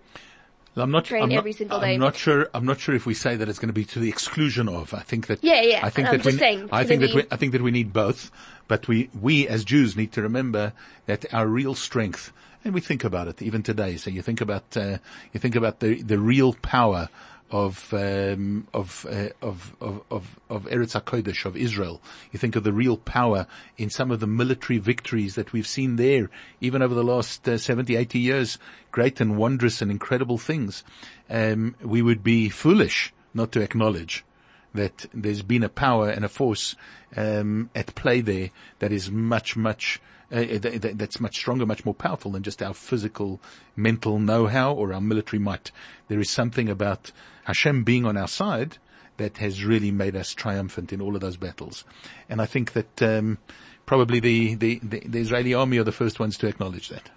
I'm 0.76 0.92
not, 0.92 1.06
train 1.06 1.24
I'm 1.24 1.32
every 1.32 1.52
not, 1.52 1.58
single 1.58 1.82
I'm 1.82 2.00
not 2.00 2.16
sure. 2.16 2.50
I'm 2.54 2.66
not 2.66 2.80
sure 2.80 2.96
if 2.96 3.06
we 3.06 3.14
say 3.14 3.36
that 3.36 3.50
it's 3.50 3.60
going 3.60 3.68
to 3.70 3.74
be 3.74 3.84
to 3.86 4.00
the 4.00 4.08
exclusion 4.08 4.70
of. 4.70 4.94
I 4.94 5.00
think 5.00 5.28
that. 5.28 5.44
Yeah, 5.44 5.62
yeah, 5.62 5.82
I 5.84 5.90
think 5.90 6.08
I'm 6.08 6.14
that 6.18 6.24
just 6.24 6.36
we. 6.36 6.40
saying, 6.40 6.70
I 6.72 6.86
think 6.86 7.02
that 7.02 7.10
we. 7.14 7.22
need. 7.22 7.28
I 7.30 7.36
think 7.36 7.52
that 7.52 7.62
we 7.62 7.72
need 7.72 7.92
both. 7.92 8.32
But 8.68 8.88
we, 8.88 9.10
we 9.20 9.50
as 9.50 9.66
Jews 9.66 9.98
need 9.98 10.14
to 10.14 10.22
remember 10.22 10.72
that 11.06 11.26
our 11.34 11.46
real 11.46 11.76
strength, 11.76 12.32
and 12.64 12.74
we 12.74 12.80
think 12.80 13.04
about 13.04 13.28
it 13.28 13.42
even 13.42 13.64
today. 13.64 13.98
So 13.98 14.10
you 14.10 14.22
think 14.22 14.40
about, 14.40 14.78
uh, 14.78 15.00
you 15.34 15.42
think 15.42 15.58
about 15.58 15.82
the 15.82 16.02
the 16.02 16.18
real 16.18 16.54
power 16.54 17.10
of 17.52 17.94
um, 17.94 18.68
of, 18.74 19.06
uh, 19.10 19.30
of 19.42 19.76
of 19.82 20.02
of 20.10 20.40
of 20.50 20.64
Eretz 20.66 21.00
Hakodesh 21.00 21.46
of 21.46 21.56
Israel. 21.58 22.02
You 22.32 22.40
think 22.40 22.56
of 22.56 22.64
the 22.64 22.74
real 22.74 22.98
power 22.98 23.46
in 23.78 23.90
some 23.90 24.10
of 24.10 24.20
the 24.20 24.28
military 24.28 24.80
victories 24.80 25.36
that 25.36 25.54
we've 25.54 25.68
seen 25.68 25.98
there, 25.98 26.30
even 26.62 26.82
over 26.82 26.96
the 26.96 27.04
last 27.04 27.48
uh, 27.48 27.58
70, 27.58 27.96
80 27.96 28.20
years. 28.20 28.58
Great 28.92 29.22
and 29.22 29.38
wondrous 29.38 29.82
and 29.82 29.92
incredible 29.92 30.38
things. 30.38 30.84
Um, 31.30 31.76
we 31.82 32.02
would 32.02 32.24
be 32.24 32.50
foolish 32.50 33.14
not 33.34 33.52
to 33.54 33.62
acknowledge 33.62 34.26
that 34.74 35.06
there's 35.14 35.42
been 35.42 35.64
a 35.64 35.70
power 35.70 36.10
and 36.10 36.24
a 36.24 36.30
force 36.30 36.76
um, 37.16 37.70
at 37.76 37.94
play 37.96 38.22
there 38.22 38.50
that 38.80 38.92
is 38.92 39.12
much, 39.12 39.56
much 39.56 40.02
uh, 40.32 40.46
th- 40.46 40.96
that's 40.96 41.20
much 41.20 41.36
stronger, 41.36 41.66
much 41.66 41.86
more 41.86 41.94
powerful 41.94 42.32
than 42.32 42.44
just 42.44 42.62
our 42.62 42.74
physical, 42.74 43.42
mental 43.76 44.18
know-how 44.18 44.74
or 44.74 44.94
our 44.94 45.02
military 45.02 45.40
might. 45.40 45.72
There 46.08 46.20
is 46.20 46.30
something 46.30 46.70
about 46.70 47.12
Hashem 47.44 47.84
being 47.84 48.06
on 48.06 48.16
our 48.16 48.30
side 48.30 48.78
that 49.18 49.38
has 49.38 49.64
really 49.66 49.92
made 49.92 50.16
us 50.16 50.34
triumphant 50.34 50.94
in 50.94 51.02
all 51.02 51.16
of 51.16 51.22
those 51.22 51.38
battles, 51.38 51.84
and 52.30 52.42
I 52.42 52.46
think 52.46 52.74
that 52.74 53.02
um, 53.02 53.40
probably 53.86 54.20
the, 54.20 54.56
the, 54.56 54.80
the, 54.82 55.00
the 55.02 55.20
Israeli 55.20 55.54
army 55.54 55.78
are 55.78 55.84
the 55.84 55.92
first 55.92 56.20
ones 56.20 56.38
to 56.38 56.48
acknowledge 56.48 56.90
that. 56.90 57.10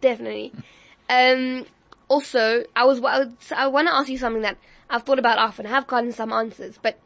Definitely. 0.00 0.52
Um, 1.08 1.64
also, 2.08 2.64
I 2.74 2.84
was, 2.84 2.98
I, 2.98 3.20
was, 3.20 3.28
I 3.54 3.68
want 3.68 3.88
to 3.88 3.94
ask 3.94 4.08
you 4.08 4.18
something 4.18 4.42
that 4.42 4.58
I've 4.90 5.02
thought 5.02 5.18
about 5.18 5.38
often. 5.38 5.66
I 5.66 5.70
have 5.70 5.86
gotten 5.86 6.12
some 6.12 6.32
answers, 6.32 6.78
but 6.80 6.98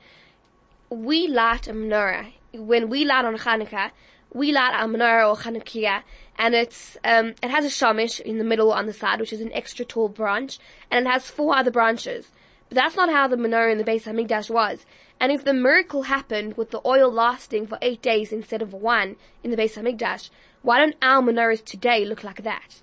we 0.88 1.26
light 1.26 1.66
a 1.68 1.72
menorah. 1.72 2.32
When 2.54 2.88
we 2.88 3.04
light 3.04 3.24
on 3.24 3.36
Hanukkah, 3.36 3.90
we 4.32 4.52
light 4.52 4.74
our 4.74 4.86
menorah 4.86 5.30
or 5.30 5.36
Chanukiah, 5.36 6.02
and 6.38 6.54
it's, 6.54 6.96
um, 7.04 7.34
it 7.42 7.50
has 7.50 7.64
a 7.64 7.68
shamish 7.68 8.20
in 8.20 8.38
the 8.38 8.44
middle 8.44 8.72
on 8.72 8.86
the 8.86 8.92
side, 8.92 9.20
which 9.20 9.32
is 9.32 9.40
an 9.40 9.52
extra 9.52 9.84
tall 9.84 10.08
branch, 10.08 10.58
and 10.90 11.06
it 11.06 11.10
has 11.10 11.28
four 11.28 11.56
other 11.56 11.70
branches. 11.70 12.30
But 12.68 12.76
that's 12.76 12.96
not 12.96 13.10
how 13.10 13.28
the 13.28 13.36
menorah 13.36 13.72
in 13.72 13.78
the 13.78 13.84
Beit 13.84 14.04
Hamikdash 14.04 14.48
was. 14.48 14.86
And 15.20 15.30
if 15.30 15.44
the 15.44 15.52
miracle 15.52 16.04
happened 16.04 16.56
with 16.56 16.70
the 16.70 16.80
oil 16.86 17.10
lasting 17.12 17.66
for 17.66 17.78
eight 17.82 18.00
days 18.00 18.32
instead 18.32 18.62
of 18.62 18.72
one 18.72 19.16
in 19.44 19.50
the 19.50 19.56
Beit 19.56 19.74
Hamikdash, 19.74 20.30
why 20.62 20.78
don't 20.78 20.96
our 21.02 21.22
menorahs 21.22 21.64
today 21.64 22.04
look 22.04 22.24
like 22.24 22.42
that? 22.44 22.80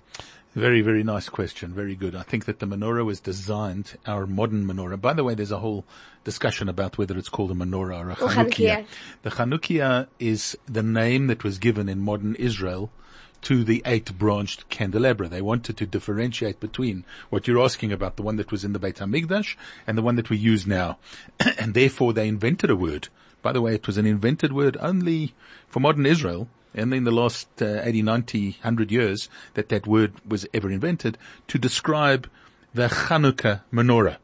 Very, 0.54 0.80
very 0.80 1.04
nice 1.04 1.28
question. 1.28 1.72
Very 1.72 1.94
good. 1.94 2.16
I 2.16 2.22
think 2.22 2.46
that 2.46 2.58
the 2.58 2.66
menorah 2.66 3.04
was 3.04 3.20
designed, 3.20 3.96
our 4.04 4.26
modern 4.26 4.66
menorah. 4.66 5.00
By 5.00 5.12
the 5.12 5.22
way, 5.22 5.34
there's 5.34 5.52
a 5.52 5.60
whole 5.60 5.84
discussion 6.24 6.68
about 6.68 6.98
whether 6.98 7.16
it's 7.16 7.28
called 7.28 7.52
a 7.52 7.54
menorah 7.54 8.04
or 8.04 8.10
a. 8.10 8.16
Chanukiah. 8.16 8.84
The 9.22 9.30
Chanukiah 9.30 10.08
is 10.18 10.58
the 10.66 10.82
name 10.82 11.28
that 11.28 11.44
was 11.44 11.58
given 11.58 11.88
in 11.88 12.00
modern 12.00 12.34
Israel 12.34 12.90
to 13.42 13.62
the 13.62 13.80
eight 13.86 14.18
branched 14.18 14.68
candelabra. 14.68 15.28
They 15.28 15.40
wanted 15.40 15.76
to 15.76 15.86
differentiate 15.86 16.58
between 16.58 17.04
what 17.30 17.46
you're 17.46 17.62
asking 17.62 17.92
about, 17.92 18.16
the 18.16 18.22
one 18.24 18.36
that 18.36 18.50
was 18.50 18.64
in 18.64 18.72
the 18.72 18.80
Beit 18.80 18.96
HaMikdash 18.96 19.54
and 19.86 19.96
the 19.96 20.02
one 20.02 20.16
that 20.16 20.30
we 20.30 20.36
use 20.36 20.66
now. 20.66 20.98
and 21.58 21.74
therefore 21.74 22.12
they 22.12 22.26
invented 22.26 22.70
a 22.70 22.76
word. 22.76 23.08
By 23.40 23.52
the 23.52 23.62
way, 23.62 23.74
it 23.74 23.86
was 23.86 23.96
an 23.98 24.04
invented 24.04 24.52
word 24.52 24.76
only 24.80 25.32
for 25.68 25.78
modern 25.78 26.06
Israel 26.06 26.48
and 26.74 26.94
in 26.94 27.04
the 27.04 27.10
last 27.10 27.48
uh, 27.60 27.80
80, 27.82 28.02
90, 28.02 28.50
100 28.50 28.92
years 28.92 29.28
that 29.54 29.68
that 29.70 29.86
word 29.86 30.12
was 30.26 30.46
ever 30.54 30.70
invented 30.70 31.18
to 31.48 31.58
describe 31.58 32.28
the 32.74 32.88
Chanukah 32.88 33.62
menorah. 33.72 34.16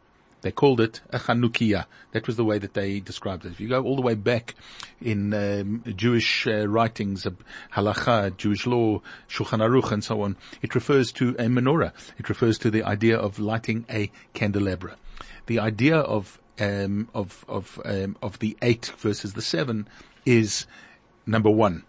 They 0.42 0.52
called 0.52 0.80
it 0.80 1.00
a 1.10 1.18
Chanukiah. 1.18 1.86
That 2.12 2.28
was 2.28 2.36
the 2.36 2.44
way 2.44 2.58
that 2.58 2.74
they 2.74 3.00
described 3.00 3.44
it. 3.44 3.50
If 3.50 3.58
you 3.58 3.68
go 3.68 3.82
all 3.82 3.96
the 3.96 4.02
way 4.02 4.14
back 4.14 4.54
in 5.00 5.34
um, 5.34 5.82
Jewish 5.96 6.46
uh, 6.46 6.68
writings, 6.68 7.26
uh, 7.26 7.30
halacha, 7.74 8.36
Jewish 8.36 8.64
law, 8.64 9.00
Shulchan 9.28 9.58
Aruch, 9.58 9.90
and 9.90 10.04
so 10.04 10.22
on, 10.22 10.36
it 10.62 10.76
refers 10.76 11.10
to 11.12 11.30
a 11.30 11.46
menorah. 11.46 11.92
It 12.16 12.28
refers 12.28 12.58
to 12.58 12.70
the 12.70 12.84
idea 12.84 13.18
of 13.18 13.40
lighting 13.40 13.86
a 13.90 14.12
candelabra. 14.34 14.96
The 15.46 15.58
idea 15.58 15.96
of 15.96 16.38
um, 16.60 17.08
of 17.12 17.44
of 17.48 17.80
um, 17.84 18.16
of 18.22 18.38
the 18.38 18.56
eight 18.62 18.92
versus 18.98 19.32
the 19.32 19.42
seven 19.42 19.88
is 20.24 20.66
number 21.26 21.50
one 21.50 21.82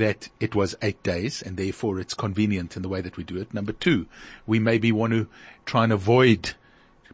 that 0.00 0.30
it 0.40 0.54
was 0.54 0.74
eight 0.80 1.02
days 1.02 1.42
and 1.42 1.58
therefore 1.58 2.00
it's 2.00 2.14
convenient 2.14 2.74
in 2.74 2.82
the 2.82 2.88
way 2.88 3.02
that 3.02 3.18
we 3.18 3.22
do 3.22 3.36
it. 3.36 3.52
Number 3.52 3.72
two, 3.72 4.06
we 4.46 4.58
maybe 4.58 4.90
want 4.90 5.12
to 5.12 5.28
try 5.66 5.84
and 5.84 5.92
avoid 5.92 6.54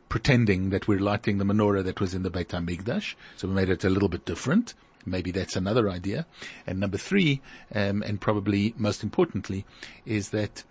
pretending 0.09 0.71
that 0.71 0.87
we're 0.87 1.01
lighting 1.01 1.39
the 1.39 1.45
menorah 1.45 1.83
that 1.83 2.01
was 2.01 2.15
in 2.15 2.23
the 2.23 2.31
Beit 2.31 2.51
HaMikdash. 2.51 3.17
So 3.37 3.49
we 3.49 3.55
made 3.55 3.71
it 3.71 3.83
a 3.83 3.91
little 3.91 4.09
bit 4.09 4.25
different. 4.25 4.75
Maybe 5.05 5.33
that's 5.33 5.57
another 5.57 5.91
idea. 5.91 6.27
And 6.65 6.79
number 6.79 6.97
three, 6.97 7.41
um, 7.75 8.03
and 8.03 8.21
probably 8.21 8.73
most 8.77 9.03
importantly, 9.03 9.65
is 10.05 10.31
that 10.31 10.63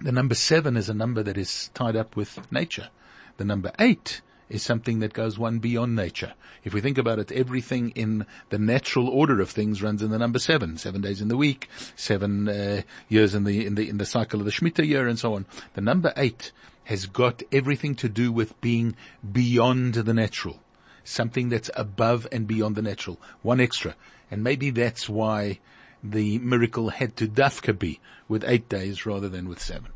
the 0.00 0.12
number 0.12 0.34
seven 0.34 0.76
is 0.78 0.88
a 0.88 0.94
number 0.94 1.22
that 1.22 1.36
is 1.36 1.70
tied 1.74 1.96
up 1.96 2.16
with 2.16 2.50
nature. 2.50 2.88
The 3.36 3.44
number 3.44 3.72
eight 3.78 4.22
is 4.52 4.62
something 4.62 4.98
that 4.98 5.14
goes 5.14 5.38
one 5.38 5.58
beyond 5.58 5.96
nature. 5.96 6.34
If 6.62 6.74
we 6.74 6.82
think 6.82 6.98
about 6.98 7.18
it, 7.18 7.32
everything 7.32 7.90
in 7.90 8.26
the 8.50 8.58
natural 8.58 9.08
order 9.08 9.40
of 9.40 9.48
things 9.48 9.82
runs 9.82 10.02
in 10.02 10.10
the 10.10 10.18
number 10.18 10.38
seven. 10.38 10.76
Seven 10.76 11.00
days 11.00 11.22
in 11.22 11.28
the 11.28 11.38
week, 11.38 11.70
seven 11.96 12.48
uh, 12.48 12.82
years 13.08 13.34
in 13.34 13.44
the 13.44 13.64
in 13.64 13.76
the 13.76 13.88
in 13.88 13.96
the 13.96 14.04
cycle 14.04 14.40
of 14.40 14.44
the 14.44 14.52
Shemitah 14.52 14.86
year, 14.86 15.08
and 15.08 15.18
so 15.18 15.34
on. 15.34 15.46
The 15.72 15.80
number 15.80 16.12
eight 16.18 16.52
has 16.84 17.06
got 17.06 17.42
everything 17.50 17.94
to 17.94 18.10
do 18.10 18.30
with 18.30 18.60
being 18.60 18.94
beyond 19.32 19.94
the 19.94 20.14
natural, 20.14 20.60
something 21.02 21.48
that's 21.48 21.70
above 21.74 22.26
and 22.30 22.46
beyond 22.46 22.76
the 22.76 22.82
natural. 22.82 23.18
One 23.40 23.58
extra, 23.58 23.96
and 24.30 24.44
maybe 24.44 24.68
that's 24.68 25.08
why 25.08 25.60
the 26.04 26.38
miracle 26.40 26.90
had 26.90 27.16
to 27.16 27.26
dafka 27.26 27.78
be 27.78 28.00
with 28.28 28.44
eight 28.46 28.68
days 28.68 29.06
rather 29.06 29.30
than 29.30 29.48
with 29.48 29.62
seven. 29.62 29.92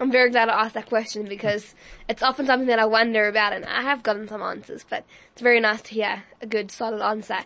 I'm 0.00 0.10
very 0.10 0.30
glad 0.30 0.48
I 0.48 0.64
asked 0.64 0.74
that 0.74 0.88
question 0.88 1.26
because 1.26 1.74
it's 2.08 2.22
often 2.22 2.46
something 2.46 2.68
that 2.68 2.78
I 2.78 2.86
wonder 2.86 3.28
about 3.28 3.52
and 3.52 3.64
I 3.64 3.82
have 3.82 4.02
gotten 4.02 4.26
some 4.26 4.42
answers, 4.42 4.84
but 4.88 5.04
it's 5.32 5.42
very 5.42 5.60
nice 5.60 5.82
to 5.82 5.94
hear 5.94 6.24
a 6.40 6.46
good 6.46 6.70
solid 6.70 7.02
answer. 7.02 7.38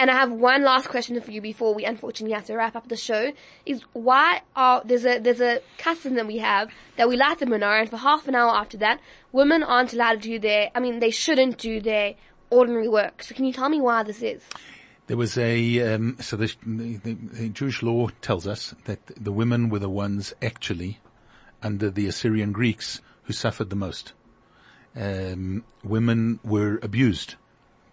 And 0.00 0.10
I 0.10 0.14
have 0.14 0.30
one 0.30 0.62
last 0.62 0.88
question 0.88 1.20
for 1.20 1.32
you 1.32 1.40
before 1.40 1.74
we 1.74 1.84
unfortunately 1.84 2.34
have 2.34 2.46
to 2.46 2.54
wrap 2.54 2.76
up 2.76 2.88
the 2.88 2.96
show. 2.96 3.32
Is 3.66 3.82
why 3.92 4.42
are 4.54 4.80
there's 4.84 5.04
a 5.04 5.18
there's 5.18 5.40
a 5.40 5.60
custom 5.76 6.14
that 6.14 6.26
we 6.26 6.38
have 6.38 6.70
that 6.96 7.08
we 7.08 7.16
light 7.16 7.40
the 7.40 7.46
menorah 7.46 7.80
and 7.80 7.90
for 7.90 7.96
half 7.96 8.28
an 8.28 8.36
hour 8.36 8.50
after 8.54 8.76
that, 8.76 9.00
women 9.32 9.64
aren't 9.64 9.92
allowed 9.92 10.22
to 10.22 10.28
do 10.28 10.38
their 10.38 10.70
I 10.74 10.80
mean 10.80 11.00
they 11.00 11.10
shouldn't 11.10 11.58
do 11.58 11.80
their 11.80 12.14
ordinary 12.50 12.88
work. 12.88 13.24
So 13.24 13.34
can 13.34 13.44
you 13.44 13.52
tell 13.52 13.68
me 13.68 13.80
why 13.80 14.04
this 14.04 14.22
is? 14.22 14.42
There 15.08 15.16
was 15.16 15.36
a 15.36 15.94
um, 15.94 16.16
so 16.20 16.36
the, 16.36 16.54
the, 16.64 17.14
the 17.14 17.48
Jewish 17.48 17.82
law 17.82 18.08
tells 18.20 18.46
us 18.46 18.76
that 18.84 19.00
the 19.06 19.32
women 19.32 19.68
were 19.68 19.80
the 19.80 19.90
ones 19.90 20.32
actually 20.40 21.00
under 21.62 21.90
the 21.90 22.06
Assyrian 22.06 22.52
Greeks 22.52 23.00
who 23.24 23.32
suffered 23.32 23.70
the 23.70 23.76
most. 23.76 24.12
Um, 24.96 25.64
women 25.84 26.40
were 26.42 26.78
abused 26.82 27.34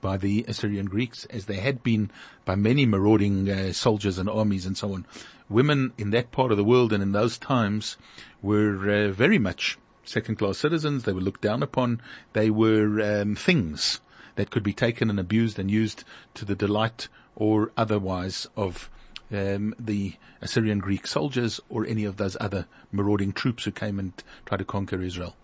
by 0.01 0.17
the 0.17 0.45
Assyrian 0.47 0.85
Greeks 0.85 1.25
as 1.25 1.45
they 1.45 1.57
had 1.57 1.83
been 1.83 2.11
by 2.45 2.55
many 2.55 2.85
marauding 2.85 3.49
uh, 3.49 3.73
soldiers 3.73 4.17
and 4.17 4.29
armies 4.29 4.65
and 4.65 4.77
so 4.77 4.93
on. 4.93 5.05
Women 5.49 5.93
in 5.97 6.11
that 6.11 6.31
part 6.31 6.51
of 6.51 6.57
the 6.57 6.63
world 6.63 6.93
and 6.93 7.01
in 7.03 7.11
those 7.11 7.37
times 7.37 7.97
were 8.41 8.89
uh, 8.89 9.11
very 9.11 9.39
much 9.39 9.77
second 10.03 10.37
class 10.37 10.57
citizens. 10.57 11.03
They 11.03 11.11
were 11.11 11.21
looked 11.21 11.41
down 11.41 11.63
upon. 11.63 12.01
They 12.33 12.49
were 12.49 13.01
um, 13.01 13.35
things 13.35 13.99
that 14.35 14.51
could 14.51 14.63
be 14.63 14.73
taken 14.73 15.09
and 15.09 15.19
abused 15.19 15.57
and 15.59 15.71
used 15.71 16.03
to 16.35 16.45
the 16.45 16.55
delight 16.55 17.07
or 17.35 17.71
otherwise 17.75 18.47
of 18.55 18.89
um, 19.31 19.73
the 19.79 20.13
Assyrian 20.41 20.79
Greek 20.79 21.07
soldiers 21.07 21.59
or 21.69 21.85
any 21.85 22.05
of 22.05 22.17
those 22.17 22.37
other 22.39 22.67
marauding 22.91 23.31
troops 23.31 23.63
who 23.63 23.71
came 23.71 23.99
and 23.99 24.13
tried 24.45 24.57
to 24.57 24.65
conquer 24.65 25.01
Israel. 25.01 25.35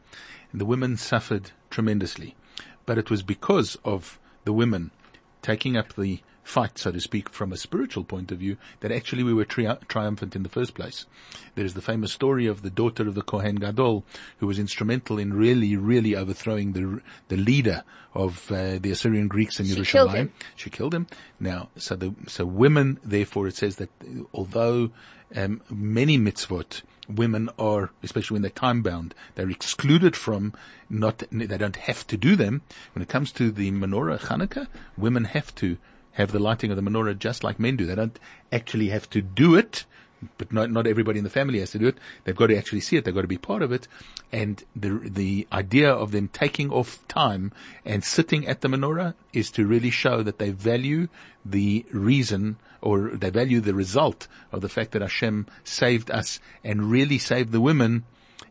And 0.51 0.59
the 0.59 0.65
women 0.65 0.97
suffered 0.97 1.51
tremendously. 1.69 2.35
But 2.85 2.97
it 2.97 3.09
was 3.09 3.23
because 3.23 3.77
of 3.83 4.19
the 4.43 4.53
women 4.53 4.91
taking 5.41 5.77
up 5.77 5.93
the 5.93 6.21
fight, 6.43 6.77
so 6.77 6.91
to 6.91 6.99
speak, 6.99 7.29
from 7.29 7.51
a 7.53 7.57
spiritual 7.57 8.03
point 8.03 8.31
of 8.31 8.39
view, 8.39 8.57
that 8.79 8.91
actually 8.91 9.23
we 9.23 9.33
were 9.33 9.45
tri- 9.45 9.77
triumphant 9.87 10.35
in 10.35 10.43
the 10.43 10.49
first 10.49 10.73
place. 10.73 11.05
There 11.55 11.65
is 11.65 11.73
the 11.73 11.81
famous 11.81 12.11
story 12.11 12.47
of 12.47 12.61
the 12.61 12.69
daughter 12.69 13.07
of 13.07 13.15
the 13.15 13.21
Kohen 13.21 13.55
Gadol, 13.55 14.03
who 14.39 14.47
was 14.47 14.59
instrumental 14.59 15.19
in 15.19 15.33
really, 15.33 15.75
really 15.75 16.15
overthrowing 16.15 16.73
the 16.73 17.01
the 17.27 17.37
leader 17.37 17.83
of 18.13 18.51
uh, 18.51 18.77
the 18.79 18.91
Assyrian 18.91 19.27
Greeks 19.27 19.59
in 19.59 19.65
She 19.65 19.75
Yerushalayim. 19.75 20.13
killed. 20.13 20.29
She 20.55 20.69
killed 20.69 20.93
him. 20.93 21.07
Now, 21.39 21.69
so 21.77 21.95
the 21.95 22.13
so 22.27 22.45
women, 22.45 22.99
therefore, 23.03 23.47
it 23.47 23.55
says 23.55 23.77
that 23.77 23.89
although 24.33 24.91
um, 25.35 25.61
many 25.69 26.17
mitzvot, 26.17 26.81
women 27.07 27.49
are, 27.57 27.91
especially 28.03 28.35
when 28.35 28.41
they're 28.41 28.51
time 28.51 28.81
bound, 28.81 29.13
they're 29.35 29.49
excluded 29.49 30.15
from 30.15 30.53
not. 30.89 31.23
They 31.31 31.57
don't 31.57 31.75
have 31.77 32.05
to 32.07 32.17
do 32.17 32.35
them. 32.35 32.61
When 32.93 33.01
it 33.01 33.09
comes 33.09 33.31
to 33.33 33.51
the 33.51 33.71
menorah 33.71 34.19
Hanukkah, 34.19 34.67
women 34.97 35.25
have 35.25 35.53
to 35.55 35.77
have 36.13 36.31
the 36.31 36.39
lighting 36.39 36.71
of 36.71 36.77
the 36.77 36.83
menorah 36.83 37.17
just 37.17 37.43
like 37.43 37.59
men 37.59 37.77
do. 37.77 37.85
They 37.85 37.95
don't 37.95 38.19
actually 38.51 38.89
have 38.89 39.09
to 39.11 39.21
do 39.21 39.55
it. 39.55 39.85
But 40.37 40.53
not, 40.53 40.69
not 40.69 40.85
everybody 40.85 41.17
in 41.17 41.23
the 41.23 41.31
family 41.31 41.59
has 41.61 41.71
to 41.71 41.79
do 41.79 41.87
it. 41.87 41.97
They've 42.23 42.35
got 42.35 42.47
to 42.47 42.57
actually 42.57 42.81
see 42.81 42.95
it. 42.95 43.05
They've 43.05 43.15
got 43.15 43.21
to 43.21 43.27
be 43.27 43.39
part 43.39 43.63
of 43.63 43.71
it. 43.71 43.87
And 44.31 44.63
the, 44.75 44.99
the 45.03 45.47
idea 45.51 45.91
of 45.91 46.11
them 46.11 46.27
taking 46.27 46.69
off 46.69 46.99
time 47.07 47.51
and 47.85 48.03
sitting 48.03 48.47
at 48.47 48.61
the 48.61 48.67
menorah 48.67 49.15
is 49.33 49.49
to 49.51 49.65
really 49.65 49.89
show 49.89 50.21
that 50.21 50.37
they 50.37 50.51
value 50.51 51.07
the 51.43 51.87
reason 51.91 52.57
or 52.81 53.09
they 53.09 53.31
value 53.31 53.61
the 53.61 53.73
result 53.73 54.27
of 54.51 54.61
the 54.61 54.69
fact 54.69 54.91
that 54.91 55.01
Hashem 55.01 55.47
saved 55.63 56.11
us 56.11 56.39
and 56.63 56.91
really 56.91 57.17
saved 57.17 57.51
the 57.51 57.61
women 57.61 58.03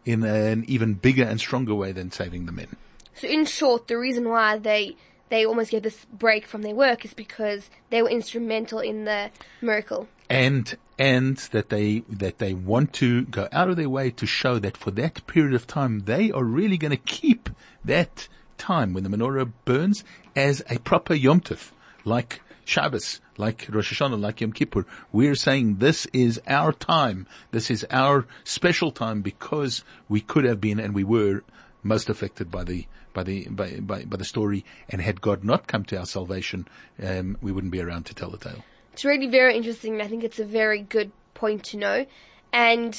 in 0.05 0.25
an 0.25 0.65
even 0.67 0.95
bigger 0.95 1.25
and 1.25 1.39
stronger 1.39 1.75
way 1.75 1.93
than 1.93 2.11
saving 2.11 2.47
the 2.47 2.53
men. 2.53 2.69
So 3.15 3.27
in 3.27 3.45
short, 3.45 3.87
the 3.87 3.99
reason 3.99 4.29
why 4.29 4.59
they 4.59 4.97
they 5.31 5.47
almost 5.47 5.71
get 5.71 5.83
this 5.83 6.05
break 6.13 6.47
from 6.47 6.63
their 6.63 6.75
work 6.75 7.05
is 7.05 7.15
because 7.15 7.71
they 7.89 8.03
were 8.03 8.11
instrumental 8.11 8.81
in 8.81 9.05
the 9.05 9.31
miracle. 9.63 10.07
and 10.29 10.77
and 10.99 11.39
that 11.53 11.71
they 11.71 12.01
that 12.09 12.39
they 12.39 12.53
want 12.53 12.93
to 12.93 13.25
go 13.25 13.49
out 13.51 13.71
of 13.71 13.77
their 13.77 13.89
way 13.89 14.11
to 14.11 14.27
show 14.27 14.59
that 14.59 14.77
for 14.77 14.91
that 14.91 15.27
period 15.27 15.55
of 15.55 15.67
time 15.67 16.01
they 16.01 16.31
are 16.31 16.45
really 16.45 16.77
going 16.77 16.91
to 16.91 16.97
keep 16.97 17.49
that 17.85 18.29
time 18.59 18.93
when 18.93 19.03
the 19.03 19.09
menorah 19.09 19.51
burns 19.65 20.05
as 20.37 20.63
a 20.69 20.79
proper 20.81 21.15
Yom 21.15 21.41
Tov, 21.41 21.71
like 22.05 22.43
Shabbos, 22.65 23.21
like 23.39 23.67
Rosh 23.71 23.93
Hashanah, 23.93 24.21
like 24.21 24.41
Yom 24.41 24.53
Kippur. 24.53 24.85
We're 25.11 25.35
saying 25.35 25.77
this 25.77 26.07
is 26.13 26.41
our 26.47 26.73
time. 26.73 27.27
This 27.51 27.71
is 27.71 27.85
our 27.91 28.27
special 28.45 28.93
time 28.93 29.23
because 29.23 29.83
we 30.09 30.21
could 30.21 30.45
have 30.45 30.61
been 30.61 30.79
and 30.79 30.95
we 30.95 31.03
were 31.03 31.43
most 31.83 32.09
affected 32.09 32.51
by 32.51 32.65
the 32.65 32.87
by 33.13 33.23
the 33.23 33.49
by, 33.49 33.81
by, 33.81 34.05
by 34.05 34.17
the 34.17 34.25
story. 34.25 34.65
And 34.89 35.01
had 35.01 35.21
God 35.21 35.45
not 35.45 35.67
come 35.67 35.85
to 35.85 35.99
our 35.99 36.07
salvation, 36.07 36.69
um, 37.03 37.37
we 37.41 37.53
wouldn't 37.53 37.73
be 37.73 37.81
around 37.81 38.07
to 38.07 38.15
tell 38.15 38.31
the 38.31 38.39
tale. 38.39 38.65
It's 38.93 39.05
really 39.05 39.29
very 39.29 39.57
interesting. 39.57 40.01
I 40.01 40.09
think 40.09 40.25
it's 40.25 40.39
a 40.39 40.45
very 40.45 40.83
good 40.83 41.13
point 41.35 41.65
to 41.65 41.77
know. 41.77 42.07
And 42.53 42.99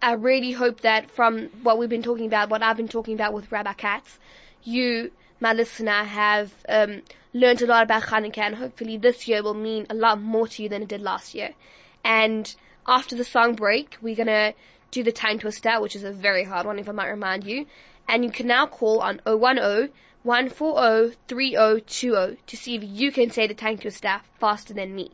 I 0.00 0.12
really 0.12 0.52
hope 0.52 0.80
that 0.82 1.10
from 1.10 1.48
what 1.62 1.78
we've 1.78 1.88
been 1.88 2.02
talking 2.02 2.26
about, 2.26 2.50
what 2.50 2.62
I've 2.62 2.76
been 2.76 2.88
talking 2.88 3.14
about 3.14 3.32
with 3.32 3.50
Rabbi 3.50 3.72
Kats, 3.72 4.18
you, 4.62 5.10
my 5.40 5.52
listener, 5.52 6.04
have 6.04 6.54
um, 6.68 7.02
learned 7.34 7.62
a 7.62 7.66
lot 7.66 7.82
about 7.82 8.04
Hanukkah 8.04 8.38
and 8.38 8.54
hopefully 8.54 8.96
this 8.96 9.26
year 9.26 9.42
will 9.42 9.54
mean 9.54 9.86
a 9.90 9.94
lot 9.94 10.20
more 10.20 10.46
to 10.48 10.62
you 10.62 10.68
than 10.68 10.82
it 10.82 10.88
did 10.88 11.02
last 11.02 11.34
year. 11.34 11.54
And 12.04 12.54
after 12.86 13.16
the 13.16 13.24
song 13.24 13.54
break, 13.54 13.96
we're 14.00 14.16
to 14.16 14.54
do 14.90 15.02
the 15.02 15.12
time 15.12 15.38
twister, 15.38 15.80
which 15.80 15.96
is 15.96 16.04
a 16.04 16.12
very 16.12 16.44
hard 16.44 16.66
one 16.66 16.78
if 16.78 16.88
I 16.88 16.92
might 16.92 17.08
remind 17.08 17.44
you. 17.44 17.66
And 18.08 18.24
you 18.24 18.30
can 18.30 18.46
now 18.46 18.66
call 18.66 19.00
on 19.00 19.20
010 19.26 19.90
140 20.22 21.16
3020 21.28 22.38
to 22.46 22.56
see 22.56 22.74
if 22.74 22.82
you 22.82 23.12
can 23.12 23.30
say 23.30 23.46
the 23.46 23.52
time 23.54 23.76
twister 23.76 24.22
faster 24.40 24.72
than 24.72 24.94
me. 24.94 25.10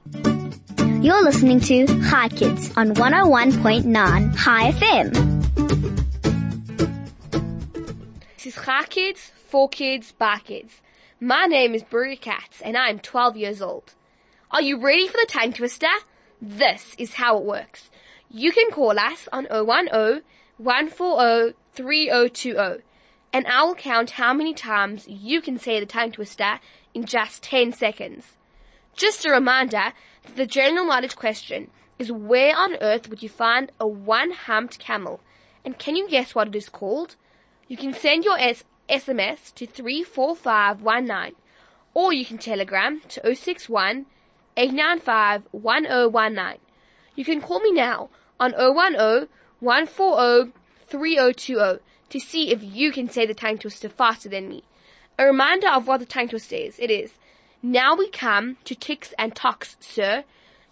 You're 1.02 1.22
listening 1.24 1.58
to 1.60 1.86
Chai 2.08 2.28
Kids 2.28 2.72
on 2.76 2.94
101.9 2.94 4.38
Chai 4.38 4.70
FM. 4.70 5.12
This 8.36 8.46
is 8.46 8.54
Chai 8.54 8.84
Kids, 8.84 9.32
For 9.48 9.68
Kids, 9.68 10.12
Bar 10.12 10.38
Kids. 10.38 10.80
My 11.20 11.46
name 11.46 11.74
is 11.74 11.82
Bruria 11.82 12.20
Kats 12.20 12.62
and 12.62 12.76
I'm 12.76 13.00
12 13.00 13.36
years 13.36 13.60
old. 13.60 13.94
Are 14.52 14.62
you 14.62 14.80
ready 14.80 15.08
for 15.08 15.16
the 15.16 15.26
time 15.28 15.52
twister? 15.52 15.88
This 16.40 16.94
is 16.96 17.14
how 17.14 17.38
it 17.38 17.44
works. 17.44 17.90
You 18.30 18.52
can 18.52 18.70
call 18.70 18.98
us 18.98 19.28
on 19.32 19.46
010 19.46 20.22
140 20.58 21.54
3020 21.74 22.82
and 23.32 23.46
I 23.48 23.64
will 23.64 23.74
count 23.74 24.10
how 24.12 24.32
many 24.32 24.54
times 24.54 25.08
you 25.08 25.40
can 25.40 25.58
say 25.58 25.80
the 25.80 25.86
time 25.86 26.12
twister 26.12 26.60
in 26.94 27.04
just 27.04 27.42
10 27.42 27.72
seconds. 27.72 28.36
Just 28.94 29.24
a 29.24 29.30
reminder 29.30 29.92
that 30.24 30.36
the 30.36 30.46
general 30.46 30.86
knowledge 30.86 31.16
question 31.16 31.70
is 31.98 32.12
where 32.12 32.56
on 32.56 32.76
earth 32.80 33.08
would 33.08 33.24
you 33.24 33.28
find 33.28 33.72
a 33.80 33.88
one-humped 33.88 34.78
camel? 34.78 35.20
And 35.64 35.76
can 35.78 35.96
you 35.96 36.08
guess 36.08 36.34
what 36.34 36.48
it 36.48 36.54
is 36.54 36.68
called? 36.68 37.16
You 37.66 37.76
can 37.76 37.92
send 37.92 38.24
your 38.24 38.38
S- 38.38 38.62
SMS 38.88 39.52
to 39.54 39.66
34519 39.66 41.34
or 41.92 42.12
you 42.12 42.24
can 42.24 42.38
telegram 42.38 43.00
to 43.08 43.34
061 43.34 44.06
895 44.56 45.42
1019. 45.50 46.60
You 47.16 47.24
can 47.24 47.40
call 47.40 47.58
me 47.58 47.72
now 47.72 48.10
on 48.38 48.52
010 48.52 49.28
140 49.58 50.52
3020 50.94 51.80
to 52.08 52.20
see 52.20 52.52
if 52.52 52.62
you 52.62 52.92
can 52.92 53.10
say 53.10 53.26
the 53.26 53.34
tongue 53.34 53.58
twister 53.58 53.88
faster 53.88 54.28
than 54.28 54.48
me. 54.48 54.62
A 55.18 55.26
reminder 55.26 55.68
of 55.68 55.88
what 55.88 55.98
the 55.98 56.06
tongue 56.06 56.28
twister 56.28 56.54
is. 56.54 56.78
It 56.78 56.88
is, 56.88 57.14
now 57.62 57.96
we 57.96 58.08
come 58.10 58.58
to 58.64 58.76
ticks 58.76 59.12
and 59.18 59.34
tocks, 59.34 59.76
sir. 59.80 60.22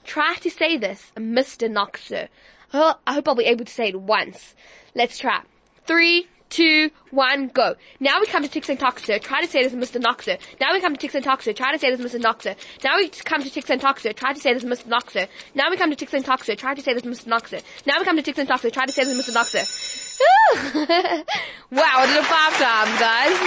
Try 0.05 0.37
to 0.37 0.49
say 0.49 0.77
this, 0.77 1.11
Mr. 1.17 1.69
Knox, 1.69 2.05
sir. 2.05 2.29
Oh, 2.73 2.95
I 3.05 3.15
hope 3.15 3.27
I'll 3.27 3.35
be 3.35 3.47
able 3.47 3.65
to 3.65 3.73
say 3.73 3.89
it 3.89 4.01
once. 4.01 4.55
Let's 4.95 5.19
try. 5.19 5.43
Three, 5.85 6.29
two, 6.53 6.91
one, 7.11 7.49
go. 7.49 7.75
Now 7.99 8.21
we 8.21 8.27
come 8.27 8.43
to 8.43 8.49
ticks 8.49 8.69
and 8.69 8.79
sir. 8.79 9.19
Try 9.19 9.41
to 9.41 9.49
say 9.49 9.67
this, 9.67 9.73
Mr. 9.73 10.01
Knox, 10.01 10.27
sir. 10.27 10.37
Now 10.61 10.73
we 10.73 10.81
come 10.81 10.93
to 10.95 11.01
ticks 11.01 11.15
and 11.15 11.25
sir. 11.25 11.53
Try 11.53 11.73
to 11.73 11.79
say 11.79 11.91
this, 11.91 12.01
Mr. 12.01 12.21
Knox, 12.21 12.45
sir. 12.45 12.55
Now 12.85 12.99
we 12.99 13.11
come 13.11 13.43
to 13.43 13.51
ticks 13.51 13.71
and 13.71 13.81
sir. 13.81 14.13
Try 14.13 14.35
to 14.35 14.41
say 14.41 14.53
this, 14.53 14.63
Mr. 14.63 14.87
Knox, 14.87 15.13
sir. 15.15 15.27
Now 15.55 15.71
we 15.71 15.77
come 15.77 15.91
to 15.91 15.97
ticks 15.97 16.13
and 16.13 16.25
sir. 16.25 16.55
Try 16.55 16.75
to 16.75 16.83
say 16.83 16.93
this, 16.95 17.03
Mr. 17.03 17.27
Knox, 17.27 17.51
sir. 17.51 17.61
Now 17.87 17.99
we 17.99 18.05
come 18.05 18.17
to 18.17 18.23
ticks 18.23 18.39
and 18.39 18.49
sir. 18.49 18.71
Try 18.71 18.87
to 18.87 18.93
say 18.93 19.05
this, 19.05 19.29
Mr. 19.29 19.35
Knox, 19.35 19.49
sir. 19.51 19.65
wow, 21.71 21.95
I 21.97 22.07
did 22.07 22.17
it 22.17 22.25
five 22.25 22.53
times, 22.61 23.01
guys. 23.01 23.39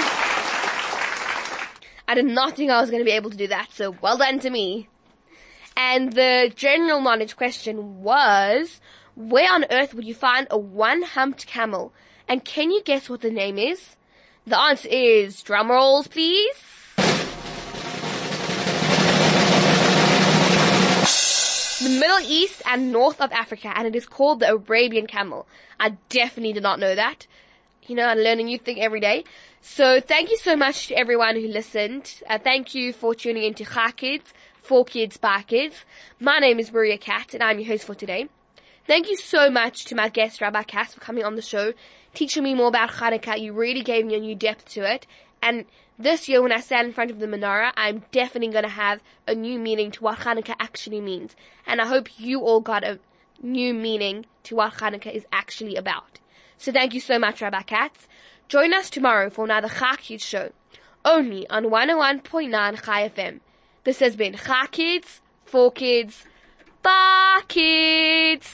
I 2.08 2.16
did 2.16 2.26
not 2.26 2.56
think 2.56 2.72
I 2.72 2.82
was 2.82 2.90
going 2.90 3.02
to 3.02 3.06
be 3.06 3.12
able 3.12 3.30
to 3.30 3.38
do 3.38 3.48
that, 3.48 3.68
so 3.72 3.96
well 4.02 4.18
done 4.18 4.40
to 4.40 4.50
me. 4.50 4.90
And 5.78 6.12
the 6.12 6.52
general 6.56 7.02
knowledge 7.02 7.36
question 7.36 8.02
was, 8.02 8.80
where 9.16 9.52
on 9.52 9.66
earth 9.70 9.94
would 9.94 10.06
you 10.06 10.16
find 10.16 10.48
a 10.50 10.58
one-humped 10.58 11.46
camel? 11.46 11.94
And 12.28 12.44
can 12.44 12.72
you 12.72 12.82
guess 12.82 13.10
what 13.10 13.22
the 13.22 13.30
name 13.30 13.58
is? 13.58 13.96
The 14.48 14.60
answer 14.60 14.90
is, 14.90 15.42
drum 15.42 15.70
rolls 15.70 16.08
please. 16.08 16.56
The 21.82 22.00
Middle 22.00 22.20
East 22.22 22.64
and 22.66 22.92
North 22.92 23.22
of 23.22 23.32
Africa, 23.32 23.72
and 23.76 23.88
it 23.88 23.96
is 23.96 24.08
called 24.08 24.40
the 24.40 24.54
Arabian 24.54 25.06
camel. 25.06 25.46
I 25.80 25.90
definitely 26.10 26.54
did 26.54 26.64
not 26.64 26.80
know 26.80 26.96
that. 26.96 27.28
You 27.86 27.96
know, 27.96 28.06
I 28.06 28.16
learn 28.16 28.40
a 28.40 28.44
new 28.44 28.58
thing 28.58 28.82
every 28.82 29.00
day. 29.00 29.24
So 29.62 30.02
thank 30.02 30.32
you 30.32 30.38
so 30.38 30.56
much 30.56 30.88
to 30.88 30.96
everyone 30.96 31.36
who 31.36 31.48
listened. 31.48 32.22
Uh, 32.28 32.40
thank 32.40 32.74
you 32.74 32.92
for 32.94 33.14
tuning 33.14 33.44
in 33.44 33.54
to 33.56 33.92
Kids, 33.96 34.34
For 34.64 34.84
Kids, 34.84 35.18
by 35.18 35.44
Kids. 35.44 35.86
My 36.20 36.40
name 36.40 36.60
is 36.60 36.72
Bruria 36.72 37.00
Kats, 37.00 37.36
and 37.36 37.44
I'm 37.44 37.60
your 37.60 37.68
host 37.68 37.84
for 37.84 37.94
today. 37.94 38.30
Thank 38.88 39.10
you 39.10 39.18
so 39.18 39.50
much 39.50 39.86
to 39.86 39.96
my 39.96 40.10
guest, 40.10 40.42
Rabbi 40.42 40.64
Kats, 40.64 40.94
for 40.94 41.00
coming 41.00 41.24
on 41.24 41.36
the 41.36 41.42
show, 41.42 41.74
teaching 42.16 42.44
me 42.44 42.56
more 42.56 42.68
about 42.68 42.90
Hanukkah. 42.90 43.40
You 43.40 43.54
really 43.54 43.84
gave 43.84 44.06
me 44.06 44.16
a 44.16 44.20
new 44.20 44.36
depth 44.36 44.66
to 44.70 44.92
it. 44.92 45.06
And 45.42 45.66
this 46.00 46.28
year, 46.28 46.42
when 46.42 46.52
I 46.52 46.60
stand 46.60 46.88
in 46.88 46.94
front 46.94 47.12
of 47.12 47.20
the 47.20 47.28
menorah, 47.28 47.72
I'm 47.78 48.04
definitely 48.12 48.52
going 48.52 48.64
to 48.64 48.70
have 48.70 49.02
a 49.28 49.36
new 49.36 49.60
meaning 49.60 49.92
to 49.92 50.04
what 50.04 50.20
Hanukkah 50.20 50.56
actually 50.60 51.02
means. 51.02 51.36
And 51.68 51.80
I 51.80 51.88
hope 51.88 52.20
you 52.20 52.42
all 52.42 52.62
got 52.62 52.84
a 52.84 53.00
new 53.42 53.74
meaning 53.74 54.26
to 54.44 54.56
what 54.56 54.74
Hanukkah 54.74 55.14
is 55.14 55.26
actually 55.32 55.76
about. 55.76 56.20
So 56.58 56.72
thank 56.72 56.94
you 56.94 57.00
so 57.00 57.20
much, 57.20 57.42
Rabbi 57.42 57.62
Kats. 57.62 58.08
Join 58.48 58.74
us 58.74 58.90
tomorrow 58.90 59.30
for 59.30 59.46
another 59.46 59.70
Chai 59.70 59.96
Kids 59.96 60.24
show, 60.24 60.52
only 61.04 61.48
on 61.50 61.66
101.9 61.66 62.84
Chai 62.84 63.10
FM. 63.10 63.40
This 63.84 64.00
has 64.00 64.16
been 64.16 64.36
Chai 64.36 64.68
Kids, 64.68 65.22
For 65.46 65.72
Kids, 65.72 66.26
Bar 66.82 67.42
Kids. 67.48 68.54